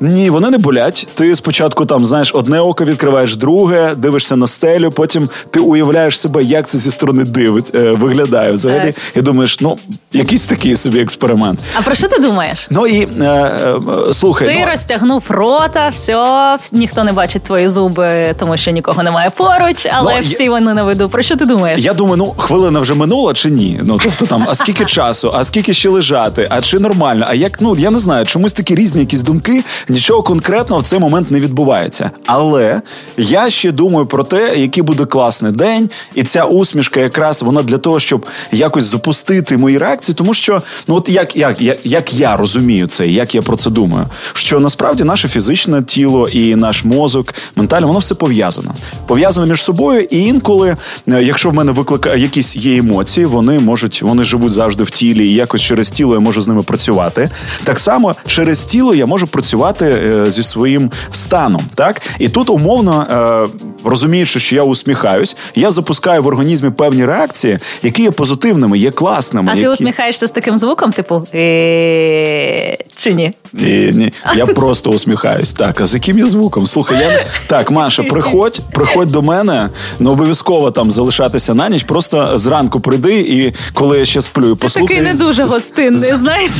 Ні, 0.00 0.30
вони 0.30 0.50
не 0.50 0.58
болять. 0.58 1.08
Ти 1.14 1.34
спочатку 1.34 1.86
там 1.86 2.04
знаєш 2.04 2.34
одне 2.34 2.60
око 2.60 2.84
відкриваєш, 2.84 3.36
друге, 3.36 3.94
дивишся 3.96 4.36
на 4.36 4.46
стелю. 4.46 4.90
Потім 4.90 5.28
ти 5.50 5.60
уявляєш 5.60 6.20
себе, 6.20 6.42
як 6.42 6.68
це 6.68 6.78
зі 6.78 6.90
сторони 6.90 7.24
дивить, 7.24 7.74
е, 7.74 7.78
виглядає 7.78 8.52
взагалі. 8.52 8.92
Так. 8.92 9.16
І 9.16 9.22
думаєш, 9.22 9.60
ну 9.60 9.78
якийсь 10.12 10.46
такий 10.46 10.76
собі 10.76 11.00
експеримент. 11.00 11.60
А 11.74 11.82
про 11.82 11.94
що 11.94 12.08
ти 12.08 12.18
думаєш? 12.18 12.66
Ну 12.70 12.86
і 12.86 13.08
е, 13.20 13.24
е, 13.24 14.12
слухай, 14.12 14.48
ти 14.48 14.60
ну... 14.60 14.70
розтягнув 14.70 15.22
рота, 15.28 15.88
все, 15.88 16.58
ніхто 16.72 17.04
не 17.04 17.12
бачить 17.12 17.42
твої 17.42 17.68
зуби, 17.68 18.34
тому 18.38 18.56
що 18.56 18.70
нікого 18.70 19.02
немає 19.02 19.30
поруч, 19.36 19.86
але 19.92 20.14
ну, 20.16 20.22
всі 20.22 20.44
я... 20.44 20.50
вони 20.50 20.74
на 20.74 20.84
виду. 20.84 21.08
Про 21.08 21.22
що 21.22 21.36
ти 21.36 21.44
думаєш? 21.44 21.80
Я 21.80 21.92
думаю, 21.92 22.16
ну 22.16 22.34
хвилина 22.36 22.80
вже 22.80 22.94
минула 22.94 23.34
чи 23.34 23.50
ні? 23.50 23.80
Ну 23.84 23.98
тобто 24.02 24.26
там, 24.26 24.46
а 24.48 24.54
скільки 24.54 24.84
часу, 24.92 25.32
а 25.34 25.44
скільки 25.44 25.74
ще 25.74 25.88
лежати, 25.88 26.46
а 26.50 26.60
чи 26.60 26.78
нормально? 26.78 27.26
А 27.28 27.34
як 27.34 27.60
ну 27.60 27.76
я 27.76 27.90
не 27.90 27.98
знаю, 27.98 28.26
чомусь 28.26 28.52
такі 28.52 28.74
різні 28.74 29.00
якісь 29.00 29.22
думки 29.22 29.64
нічого 29.92 30.22
конкретно 30.22 30.78
в 30.78 30.82
цей 30.82 30.98
момент 30.98 31.30
не 31.30 31.40
відбувається. 31.40 32.10
Але 32.26 32.82
я 33.16 33.50
ще 33.50 33.72
думаю 33.72 34.06
про 34.06 34.24
те, 34.24 34.54
який 34.56 34.82
буде 34.82 35.04
класний 35.04 35.52
день, 35.52 35.90
і 36.14 36.24
ця 36.24 36.44
усмішка, 36.44 37.00
якраз 37.00 37.42
вона 37.42 37.62
для 37.62 37.78
того, 37.78 38.00
щоб 38.00 38.26
якось 38.52 38.84
запустити 38.84 39.56
мої 39.56 39.78
реакції, 39.78 40.14
тому 40.14 40.34
що 40.34 40.62
ну 40.88 40.96
от 40.96 41.08
як, 41.08 41.36
як, 41.36 41.60
як, 41.60 41.78
як 41.84 42.14
я 42.14 42.36
розумію 42.36 42.86
це, 42.86 43.08
як 43.08 43.34
я 43.34 43.42
про 43.42 43.56
це 43.56 43.70
думаю, 43.70 44.06
що 44.32 44.60
насправді 44.60 45.04
наше 45.04 45.28
фізичне 45.28 45.82
тіло 45.82 46.28
і 46.28 46.56
наш 46.56 46.84
мозок, 46.84 47.34
ментально, 47.56 47.86
воно 47.86 47.98
все 47.98 48.14
пов'язано. 48.14 48.74
Пов'язане 49.06 49.46
між 49.46 49.62
собою, 49.62 50.06
і 50.10 50.24
інколи, 50.24 50.76
е, 51.08 51.22
якщо 51.22 51.50
в 51.50 51.54
мене 51.54 51.72
викликає 51.72 52.22
якісь 52.22 52.56
є 52.56 52.76
емоції, 52.76 53.26
вони 53.26 53.58
можуть, 53.58 54.02
вони 54.02 54.24
живуть 54.24 54.52
завжди 54.52 54.84
в 54.84 54.90
тілі, 54.90 55.26
і 55.28 55.34
якось 55.34 55.62
через 55.62 55.90
тіло 55.90 56.14
я 56.14 56.20
можу 56.20 56.42
з 56.42 56.48
ними 56.48 56.62
працювати. 56.62 57.30
Так 57.64 57.78
само 57.78 58.16
через 58.26 58.64
тіло 58.64 58.94
я 58.94 59.06
можу 59.06 59.26
працювати 59.26 59.71
е, 59.82 60.30
зі 60.30 60.42
своїм 60.42 60.90
станом. 61.10 61.64
Так 61.74 62.02
і 62.18 62.28
тут 62.28 62.50
умовно 62.50 63.06
е, 63.10 63.68
розуміючи, 63.84 64.40
що 64.40 64.56
я 64.56 64.62
усміхаюсь, 64.62 65.36
я 65.54 65.70
запускаю 65.70 66.22
в 66.22 66.26
організмі 66.26 66.70
певні 66.70 67.04
реакції, 67.04 67.58
які 67.82 68.02
є 68.02 68.10
позитивними, 68.10 68.78
є 68.78 68.90
класними. 68.90 69.52
А 69.52 69.54
які... 69.54 69.66
ти 69.66 69.72
усміхаєшся 69.72 70.26
з 70.26 70.30
таким 70.30 70.58
звуком, 70.58 70.92
типу 70.92 71.26
«Е, 71.34 72.76
чи 72.96 73.14
ні? 73.14 73.32
Ні, 73.52 73.92
ні, 73.94 74.12
я 74.36 74.46
просто 74.46 74.90
усміхаюсь. 74.90 75.52
Так, 75.52 75.80
а 75.80 75.86
з 75.86 75.94
яким 75.94 76.18
я 76.18 76.26
звуком? 76.26 76.66
Слухай, 76.66 76.98
я 77.00 77.26
так, 77.46 77.70
Маша, 77.70 78.02
приходь, 78.02 78.60
приходь 78.72 79.08
до 79.08 79.22
мене, 79.22 79.68
не 79.98 80.10
обов'язково 80.10 80.70
там 80.70 80.90
залишатися 80.90 81.54
на 81.54 81.68
ніч. 81.68 81.82
Просто 81.82 82.38
зранку 82.38 82.80
прийди, 82.80 83.20
і 83.20 83.54
коли 83.72 83.98
я 83.98 84.04
ще 84.04 84.22
сплю, 84.22 84.56
послухай. 84.56 84.88
Ти 84.88 84.94
такий 84.94 85.12
не 85.12 85.24
дуже 85.24 85.44
гостинний, 85.44 86.12
знаєш? 86.14 86.50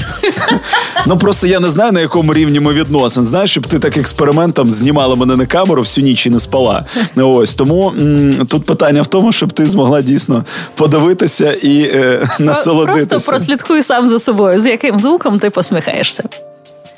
Ну 1.06 1.18
просто 1.18 1.46
я 1.46 1.60
не 1.60 1.68
знаю 1.68 1.92
на 1.92 2.00
якому 2.00 2.34
рівні 2.34 2.60
ми 2.60 2.74
відносин. 3.02 3.24
Знаєш, 3.24 3.50
щоб 3.50 3.66
ти 3.66 3.78
так 3.78 3.96
експериментом 3.96 4.70
знімала 4.70 5.14
мене 5.14 5.36
на 5.36 5.46
камеру 5.46 5.82
всю 5.82 6.04
ніч 6.04 6.26
і 6.26 6.30
не 6.30 6.38
спала. 6.40 6.84
Ось 7.16 7.54
тому 7.54 7.92
м- 7.98 8.46
тут 8.46 8.64
питання 8.66 9.02
в 9.02 9.06
тому, 9.06 9.32
щоб 9.32 9.52
ти 9.52 9.66
змогла 9.66 10.02
дійсно 10.02 10.44
подивитися 10.74 11.52
і 11.52 11.82
е, 11.82 12.28
насолодитися. 12.38 13.06
Просто 13.08 13.30
прослідкуй 13.32 13.82
сам 13.82 14.08
за 14.08 14.18
собою, 14.18 14.60
з 14.60 14.66
яким 14.66 14.98
звуком 14.98 15.38
ти 15.38 15.50
посміхаєшся. 15.50 16.22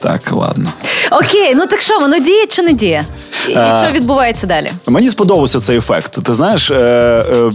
Так, 0.04 0.32
ладно. 0.32 0.72
Окей, 1.10 1.54
ну 1.54 1.66
так 1.66 1.80
що, 1.80 1.98
воно 1.98 2.18
діє 2.18 2.46
чи 2.46 2.62
не 2.62 2.72
діє? 2.72 3.04
І 3.48 3.52
що 3.52 3.88
відбувається 3.92 4.46
далі? 4.46 4.70
Мені 4.86 5.10
сподобався 5.10 5.60
цей 5.60 5.78
ефект. 5.78 6.22
Ти 6.22 6.32
знаєш, 6.32 6.70
е, 6.70 6.76
е, 6.76 7.52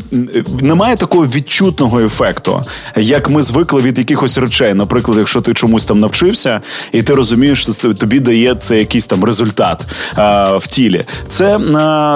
немає 0.61 0.95
такого 0.95 1.25
відчутного 1.25 1.99
ефекту, 1.99 2.63
як 2.95 3.29
ми 3.29 3.41
звикли 3.41 3.81
від 3.81 3.97
якихось 3.97 4.37
речей. 4.37 4.73
Наприклад, 4.73 5.17
якщо 5.17 5.41
ти 5.41 5.53
чомусь 5.53 5.85
там 5.85 5.99
навчився, 5.99 6.61
і 6.91 7.03
ти 7.03 7.15
розумієш, 7.15 7.63
що 7.63 7.93
тобі 7.93 8.19
дає 8.19 8.55
це 8.55 8.77
якийсь 8.79 9.07
там 9.07 9.23
результат 9.23 9.85
е, 10.17 10.57
в 10.57 10.67
тілі. 10.67 11.03
Це 11.27 11.59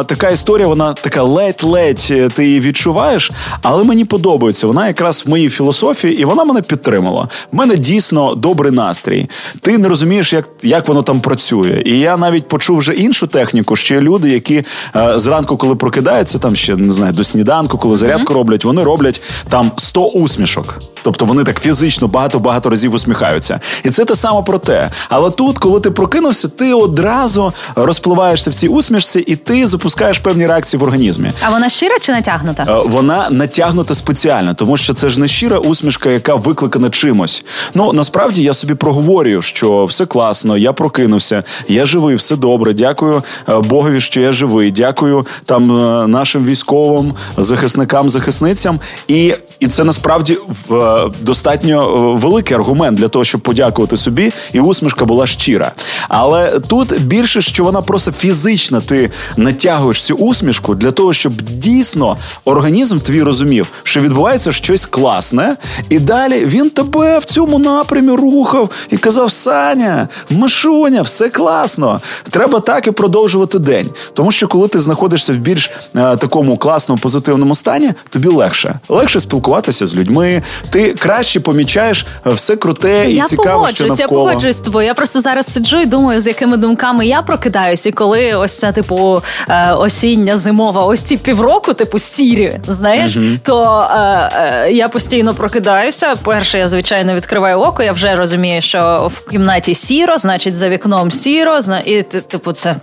така 0.05 0.29
історія, 0.29 0.67
вона 0.67 0.93
така 0.93 1.23
ледь-ледь 1.23 2.33
ти 2.33 2.45
її 2.45 2.59
відчуваєш, 2.59 3.31
але 3.61 3.83
мені 3.83 4.05
подобається. 4.05 4.67
Вона 4.67 4.87
якраз 4.87 5.25
в 5.25 5.29
моїй 5.29 5.49
філософії, 5.49 6.21
і 6.21 6.25
вона 6.25 6.43
мене 6.43 6.61
підтримала. 6.61 7.27
В 7.51 7.55
мене 7.55 7.75
дійсно 7.75 8.35
добрий 8.35 8.71
настрій. 8.71 9.29
Ти 9.61 9.77
не 9.77 9.87
розумієш, 9.89 10.22
як, 10.31 10.49
як 10.63 10.87
воно 10.87 11.03
там 11.03 11.19
працює. 11.19 11.83
І 11.85 11.99
я 11.99 12.17
навіть 12.17 12.47
почув 12.47 12.77
вже 12.77 12.93
іншу 12.93 13.27
техніку 13.27 13.63
техніку. 13.63 13.75
Ще 13.75 14.01
люди, 14.01 14.29
які 14.29 14.63
е, 14.95 15.19
зранку, 15.19 15.57
коли 15.57 15.75
прокидаються, 15.75 16.39
там 16.39 16.55
ще 16.55 16.75
не 16.75 16.93
знаю, 16.93 17.13
до 17.13 17.23
сніданку, 17.23 17.77
коли 17.77 17.95
зарядку 17.95 18.33
mm-hmm. 18.33 18.37
роблять, 18.37 18.65
вони 18.65 18.83
роблять 18.83 19.21
там 19.49 19.71
100 19.77 20.05
усмішок. 20.05 20.79
Тобто 21.03 21.25
вони 21.25 21.43
так 21.43 21.61
фізично 21.61 22.07
багато-багато 22.07 22.69
разів 22.69 22.93
усміхаються. 22.93 23.59
І 23.83 23.89
це 23.89 24.05
те 24.05 24.15
саме 24.15 24.41
про 24.41 24.59
те. 24.59 24.89
Але 25.09 25.29
тут, 25.29 25.57
коли 25.57 25.79
ти 25.79 25.91
прокинувся, 25.91 26.47
ти 26.47 26.73
одразу 26.73 27.53
розпливаєшся 27.75 28.49
в 28.49 28.53
цій 28.53 28.67
усмішці, 28.67 29.19
і 29.19 29.35
ти 29.35 29.67
запускаєш 29.67 30.19
певні 30.19 30.47
реакції 30.47 30.79
в 30.79 30.83
організмі. 30.83 31.31
А 31.41 31.49
вона 31.49 31.69
щира 31.69 31.99
чи 32.01 32.11
натягнута? 32.11 32.63
Е, 32.63 32.83
вона 32.85 33.27
натягнута 33.29 33.95
спеціально, 33.95 34.53
тому 34.53 34.77
що 34.77 34.93
це 34.93 35.09
ж 35.09 35.19
не 35.19 35.27
щира 35.27 35.57
усмішка, 35.57 36.09
яка 36.09 36.35
викликана 36.35 36.89
чимось. 36.89 37.45
Ну 37.73 37.93
насправді 37.93 38.43
я 38.43 38.53
собі 38.53 38.73
проговорюю, 38.73 39.41
що 39.41 39.85
все 39.85 40.05
класно, 40.13 40.57
я 40.57 40.73
прокинувся, 40.73 41.43
я 41.67 41.85
живий, 41.85 42.15
все 42.15 42.35
добре. 42.35 42.73
Дякую 42.73 43.23
е, 43.49 43.59
Богові, 43.59 44.01
що 44.01 44.21
я 44.21 44.31
живий. 44.31 44.71
Дякую 44.71 45.25
там 45.45 45.71
е, 45.71 46.07
нашим 46.07 46.45
військовим 46.45 47.13
захисникам, 47.37 48.09
захисницям. 48.09 48.79
І 49.07 49.33
і 49.59 49.67
це 49.67 49.83
насправді 49.83 50.37
в 50.69 51.03
достатньо 51.21 52.13
великий 52.15 52.57
аргумент 52.57 52.97
для 52.97 53.07
того, 53.07 53.25
щоб 53.25 53.41
подякувати 53.41 53.97
собі, 53.97 54.33
і 54.53 54.59
усмішка 54.59 55.05
була 55.05 55.27
щира. 55.27 55.71
Але 56.09 56.59
тут 56.59 57.01
більше, 57.01 57.41
що 57.41 57.63
вона 57.63 57.81
просто 57.81 58.11
фізично 58.11 58.81
ти 58.81 59.11
натягуєш 59.37 60.03
цю 60.03 60.15
усмішку 60.15 60.75
для 60.75 60.91
того, 60.91 61.13
щоб 61.13 61.41
дійсно 61.41 62.17
організм 62.45 62.99
твій 62.99 63.23
розумів, 63.23 63.67
що 63.83 64.01
відбувається 64.01 64.51
щось 64.51 64.85
класне, 64.85 65.55
і 65.89 65.99
далі 65.99 66.45
він 66.45 66.69
тебе 66.69 67.19
в 67.19 67.23
цьому 67.23 67.59
напрямі 67.59 68.11
рухав 68.11 68.69
і 68.89 68.97
казав: 68.97 69.31
Саня, 69.31 70.07
Машуня, 70.29 71.01
все 71.01 71.29
класно. 71.29 72.01
Треба 72.29 72.59
так 72.59 72.87
і 72.87 72.91
продовжувати 72.91 73.59
день. 73.59 73.89
Тому 74.13 74.31
що 74.31 74.47
коли 74.47 74.67
ти 74.67 74.79
знаходишся 74.79 75.33
в 75.33 75.37
більш 75.37 75.71
е, 75.95 76.15
такому 76.15 76.57
класному 76.57 77.01
позитивному 77.01 77.55
стані, 77.55 77.93
тобі 78.09 78.27
легше 78.27 78.79
легше 78.89 79.19
спілкуватися 79.19 79.42
з 79.71 79.95
людьми. 79.95 80.41
Ти 80.69 80.93
краще 80.93 81.39
помічаєш 81.39 82.05
все 82.25 82.55
круте 82.55 83.05
і 83.11 83.15
я 83.15 83.23
цікаве, 83.23 83.67
що 83.67 83.85
навколо. 83.85 84.21
Я 84.21 84.25
погоджуюсь 84.27 84.57
з 84.57 84.61
тобою. 84.61 84.87
Я 84.87 84.93
просто 84.93 85.21
зараз 85.21 85.53
сиджу 85.53 85.79
і 85.79 85.85
думаю, 85.85 86.21
з 86.21 86.27
якими 86.27 86.57
думками 86.57 87.07
я 87.07 87.21
прокидаюсь, 87.21 87.85
і 87.85 87.91
коли 87.91 88.33
ось 88.33 88.59
ця 88.59 88.71
типу 88.71 89.21
е, 89.49 89.73
осіння, 89.73 90.37
зимова, 90.37 90.85
ось 90.85 91.01
ці 91.01 91.17
півроку, 91.17 91.73
типу 91.73 91.99
сірі, 91.99 92.59
знаєш, 92.67 93.17
uh 93.17 93.39
то 93.43 93.87
е, 93.91 94.31
е, 94.35 94.71
я 94.71 94.89
постійно 94.89 95.33
прокидаюся. 95.33 96.15
Перше, 96.15 96.59
я 96.59 96.69
звичайно 96.69 97.13
відкриваю 97.13 97.59
око. 97.59 97.83
Я 97.83 97.91
вже 97.91 98.15
розумію, 98.15 98.61
що 98.61 99.07
в 99.11 99.29
кімнаті 99.29 99.75
сіро, 99.75 100.17
значить 100.17 100.55
за 100.55 100.69
вікном 100.69 101.11
сіро, 101.11 101.59
і 101.85 102.03
типу, 102.03 102.51
це 102.51 102.75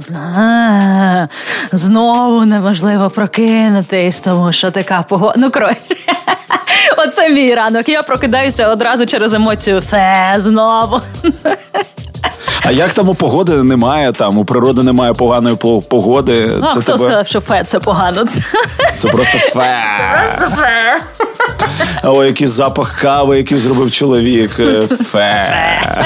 знову 1.73 2.45
неможливо 2.45 3.11
прокинутись, 3.11 4.21
тому 4.21 4.53
що 4.53 4.71
така 4.71 5.05
погода. 5.09 5.35
Ну 5.37 5.51
коротше. 5.51 5.77
Оце 6.97 7.29
мій 7.29 7.55
ранок. 7.55 7.89
Я 7.89 8.03
прокидаюся 8.03 8.69
одразу 8.69 9.07
через 9.07 9.35
емоцію. 9.35 9.81
Фе, 9.81 10.35
знову. 10.39 11.01
А 12.65 12.71
як 12.71 12.93
там 12.93 13.09
у 13.09 13.15
погоди 13.15 13.63
немає, 13.63 14.13
там 14.13 14.39
у 14.39 14.45
природи 14.45 14.83
немає 14.83 15.13
поганої 15.13 15.57
погоди. 15.89 16.51
Ну, 16.61 16.67
це 16.67 16.73
хто 16.73 16.83
тебе... 16.83 16.99
сказав, 16.99 17.27
що 17.27 17.41
фе 17.41 17.65
це 17.67 17.79
погано? 17.79 18.25
Це 18.97 19.09
просто 19.09 19.39
фе. 19.53 19.83
Це 19.99 20.37
просто 20.39 20.57
фе. 20.57 21.01
О, 22.03 22.25
який 22.25 22.47
запах 22.47 23.01
кави, 23.01 23.37
який 23.37 23.59
зробив 23.59 23.93
чоловік. 23.93 24.51
Фе 25.03 26.05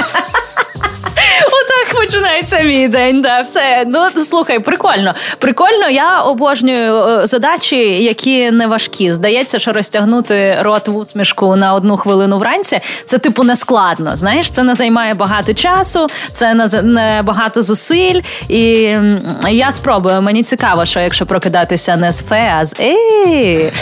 починається 2.06 2.60
мій 2.60 2.88
день. 2.88 3.22
Да, 3.22 3.40
все. 3.40 3.84
Ну 3.86 4.22
слухай, 4.22 4.58
прикольно. 4.58 5.14
Прикольно, 5.38 5.88
я 5.88 6.20
обожнюю 6.20 6.96
е, 6.96 7.26
задачі, 7.26 7.76
які 8.04 8.50
не 8.50 8.66
важкі. 8.66 9.12
Здається, 9.12 9.58
що 9.58 9.72
розтягнути 9.72 10.58
рот 10.60 10.88
в 10.88 10.96
усмішку 10.96 11.56
на 11.56 11.74
одну 11.74 11.96
хвилину 11.96 12.38
вранці 12.38 12.80
це 13.04 13.18
типу 13.18 13.44
не 13.44 13.56
складно. 13.56 14.16
Знаєш, 14.16 14.50
це 14.50 14.62
не 14.62 14.74
займає 14.74 15.14
багато 15.14 15.54
часу, 15.54 16.06
це 16.32 16.54
не 16.82 17.22
багато 17.24 17.62
зусиль. 17.62 18.20
І 18.48 18.94
я 19.50 19.72
спробую. 19.72 20.22
Мені 20.22 20.42
цікаво, 20.42 20.84
що 20.84 21.00
якщо 21.00 21.26
прокидатися 21.26 21.96
не 21.96 22.12
з 22.12 22.22
фе, 22.22 22.54
а 22.60 22.64
з 22.64 22.74
ей. 22.80 23.72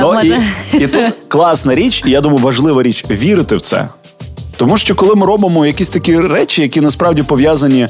Ну, 0.00 0.12
мене... 0.12 0.52
і, 0.72 0.76
і 0.76 0.86
тут 0.86 1.04
класна 1.28 1.74
річ, 1.74 2.02
і 2.06 2.10
я 2.10 2.20
думаю, 2.20 2.42
важлива 2.42 2.82
річ 2.82 3.04
вірити 3.10 3.56
в 3.56 3.60
це. 3.60 3.88
Тому 4.56 4.76
що 4.76 4.94
коли 4.94 5.14
ми 5.14 5.26
робимо 5.26 5.66
якісь 5.66 5.88
такі 5.88 6.20
речі, 6.20 6.62
які 6.62 6.80
насправді 6.80 7.22
пов'язані 7.22 7.82
е, 7.82 7.88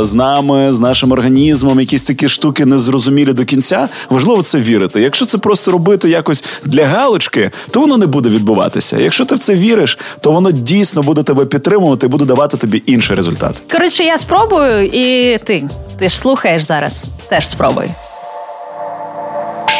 з 0.00 0.12
нами, 0.12 0.72
з 0.72 0.80
нашим 0.80 1.12
організмом, 1.12 1.80
якісь 1.80 2.02
такі 2.02 2.28
штуки 2.28 2.64
незрозумілі 2.64 3.32
до 3.32 3.44
кінця, 3.44 3.88
важливо 4.10 4.42
це 4.42 4.58
вірити. 4.58 5.00
Якщо 5.00 5.26
це 5.26 5.38
просто 5.38 5.70
робити 5.70 6.08
якось 6.08 6.44
для 6.64 6.86
галочки, 6.86 7.50
то 7.70 7.80
воно 7.80 7.96
не 7.96 8.06
буде 8.06 8.28
відбуватися. 8.28 8.98
Якщо 8.98 9.24
ти 9.24 9.34
в 9.34 9.38
це 9.38 9.54
віриш, 9.54 9.98
то 10.20 10.32
воно 10.32 10.50
дійсно 10.52 11.02
буде 11.02 11.22
тебе 11.22 11.44
підтримувати 11.44 12.06
і 12.06 12.08
буде 12.08 12.24
давати 12.24 12.56
тобі 12.56 12.82
інший 12.86 13.16
результат. 13.16 13.62
Коротше, 13.72 14.04
я 14.04 14.18
спробую, 14.18 14.86
і 14.86 15.38
ти 15.38 15.64
ти 15.98 16.08
ж 16.08 16.18
слухаєш 16.18 16.62
зараз. 16.62 17.04
Теж 17.28 17.48
спробуй. 17.48 17.90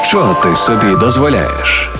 Що 0.08 0.36
ти 0.42 0.56
собі 0.56 0.96
дозволяєш? 1.00 1.90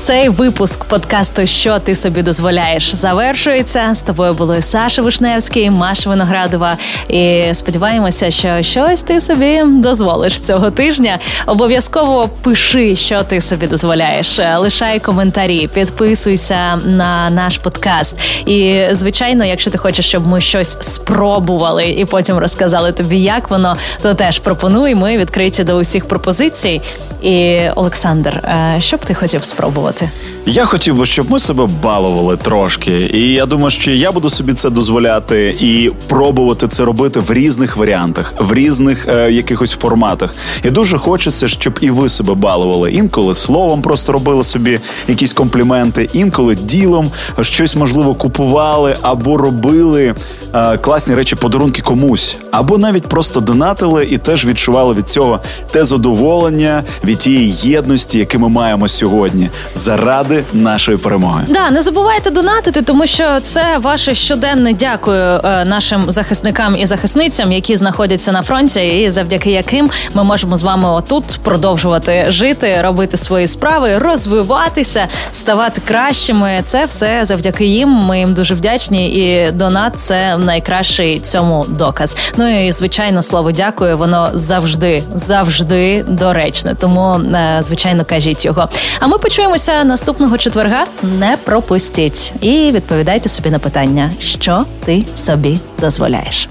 Цей 0.00 0.28
випуск 0.28 0.84
подкасту 0.84 1.46
Що 1.46 1.78
ти 1.78 1.94
собі 1.94 2.22
дозволяєш 2.22 2.94
завершується. 2.94 3.94
З 3.94 4.02
тобою 4.02 4.32
були 4.32 4.62
Саша 4.62 5.02
Вишневський, 5.02 5.70
Маша 5.70 6.10
Виноградова. 6.10 6.76
І 7.08 7.44
сподіваємося, 7.52 8.30
що 8.30 8.62
щось 8.62 9.02
ти 9.02 9.20
собі 9.20 9.62
дозволиш 9.64 10.40
цього 10.40 10.70
тижня. 10.70 11.18
Обов'язково 11.46 12.30
пиши, 12.42 12.96
що 12.96 13.22
ти 13.22 13.40
собі 13.40 13.66
дозволяєш. 13.66 14.40
Лишай 14.58 14.98
коментарі, 15.00 15.68
підписуйся 15.74 16.76
на 16.76 17.30
наш 17.30 17.58
подкаст. 17.58 18.16
І 18.46 18.84
звичайно, 18.92 19.44
якщо 19.44 19.70
ти 19.70 19.78
хочеш, 19.78 20.08
щоб 20.08 20.26
ми 20.26 20.40
щось 20.40 20.76
спробували 20.80 21.90
і 21.90 22.04
потім 22.04 22.38
розказали 22.38 22.92
тобі, 22.92 23.18
як 23.18 23.50
воно, 23.50 23.76
то 24.02 24.14
теж 24.14 24.38
пропонуй. 24.38 24.94
Ми 24.94 25.18
відкриті 25.18 25.64
до 25.64 25.74
усіх 25.74 26.08
пропозицій. 26.08 26.80
І 27.22 27.60
Олександр, 27.74 28.30
е, 28.30 28.76
що 28.78 28.96
б 28.96 29.00
ти 29.00 29.14
хотів 29.14 29.44
спробувати? 29.44 29.89
Спробувати? 29.90 30.10
Я 30.46 30.64
хотів 30.64 30.96
би, 30.96 31.06
щоб 31.06 31.30
ми 31.30 31.38
себе 31.38 31.68
балували 31.82 32.36
трошки, 32.36 33.10
і 33.14 33.32
я 33.32 33.46
думаю, 33.46 33.70
що 33.70 33.90
я 33.90 34.12
буду 34.12 34.30
собі 34.30 34.52
це 34.52 34.70
дозволяти 34.70 35.56
і 35.60 35.90
пробувати 36.08 36.68
це 36.68 36.84
робити 36.84 37.20
в 37.20 37.32
різних 37.32 37.76
варіантах, 37.76 38.34
в 38.38 38.54
різних 38.54 39.08
е, 39.08 39.32
якихось 39.32 39.72
форматах. 39.72 40.34
І 40.64 40.70
дуже 40.70 40.98
хочеться, 40.98 41.48
щоб 41.48 41.78
і 41.80 41.90
ви 41.90 42.08
себе 42.08 42.34
балували. 42.34 42.92
Інколи 42.92 43.34
словом 43.34 43.82
просто 43.82 44.12
робили 44.12 44.44
собі 44.44 44.80
якісь 45.08 45.32
компліменти, 45.32 46.08
інколи 46.12 46.54
ділом 46.54 47.10
щось 47.40 47.76
можливо 47.76 48.14
купували 48.14 48.96
або 49.02 49.36
робили 49.36 50.14
е, 50.54 50.78
класні 50.78 51.14
речі, 51.14 51.36
подарунки 51.36 51.82
комусь, 51.82 52.36
або 52.50 52.78
навіть 52.78 53.06
просто 53.06 53.40
донатили 53.40 54.04
і 54.10 54.18
теж 54.18 54.46
відчували 54.46 54.94
від 54.94 55.08
цього 55.08 55.40
те 55.70 55.84
задоволення 55.84 56.82
від 57.04 57.18
тієї 57.18 57.50
єдності, 57.50 58.18
яке 58.18 58.38
ми 58.38 58.48
маємо 58.48 58.88
сьогодні 58.88 59.50
заради 59.80 60.44
нашої 60.52 60.98
перемоги. 60.98 61.44
Да, 61.48 61.70
не 61.70 61.82
забувайте 61.82 62.30
донатити, 62.30 62.82
тому 62.82 63.06
що 63.06 63.40
це 63.40 63.78
ваше 63.78 64.14
щоденне 64.14 64.72
дякую 64.72 65.40
е, 65.44 65.64
нашим 65.64 66.04
захисникам 66.12 66.76
і 66.76 66.86
захисницям, 66.86 67.52
які 67.52 67.76
знаходяться 67.76 68.32
на 68.32 68.42
фронті, 68.42 68.80
і 68.80 69.10
завдяки 69.10 69.50
яким 69.50 69.90
ми 70.14 70.24
можемо 70.24 70.56
з 70.56 70.62
вами 70.62 70.90
отут 70.90 71.40
продовжувати 71.42 72.24
жити, 72.28 72.80
робити 72.82 73.16
свої 73.16 73.46
справи, 73.46 73.98
розвиватися, 73.98 75.06
ставати 75.32 75.80
кращими. 75.84 76.60
Це 76.64 76.84
все 76.84 77.20
завдяки 77.24 77.64
їм. 77.64 77.88
Ми 77.88 78.18
їм 78.18 78.34
дуже 78.34 78.54
вдячні, 78.54 79.14
і 79.14 79.50
донат 79.50 79.92
це 79.96 80.36
найкращий 80.36 81.20
цьому 81.20 81.66
доказ. 81.68 82.16
Ну 82.36 82.66
і 82.66 82.72
звичайно, 82.72 83.22
слово 83.22 83.52
дякую. 83.52 83.98
Воно 83.98 84.30
завжди, 84.34 85.02
завжди 85.14 86.04
доречне. 86.08 86.74
Тому 86.74 87.14
е, 87.14 87.58
звичайно 87.60 88.04
кажіть 88.04 88.44
його. 88.44 88.68
А 89.00 89.06
ми 89.06 89.18
почуємося. 89.18 89.69
Почуємося 89.70 89.88
наступного 89.88 90.38
четверга. 90.38 90.86
Не 91.02 91.36
пропустіть 91.44 92.32
і 92.40 92.72
відповідайте 92.72 93.28
собі 93.28 93.50
на 93.50 93.58
питання, 93.58 94.10
що 94.18 94.64
ти 94.84 95.04
собі 95.14 95.58
дозволяєш. 95.80 96.48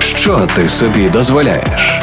Що 0.00 0.48
ти 0.56 0.68
собі 0.68 1.08
дозволяєш? 1.08 2.01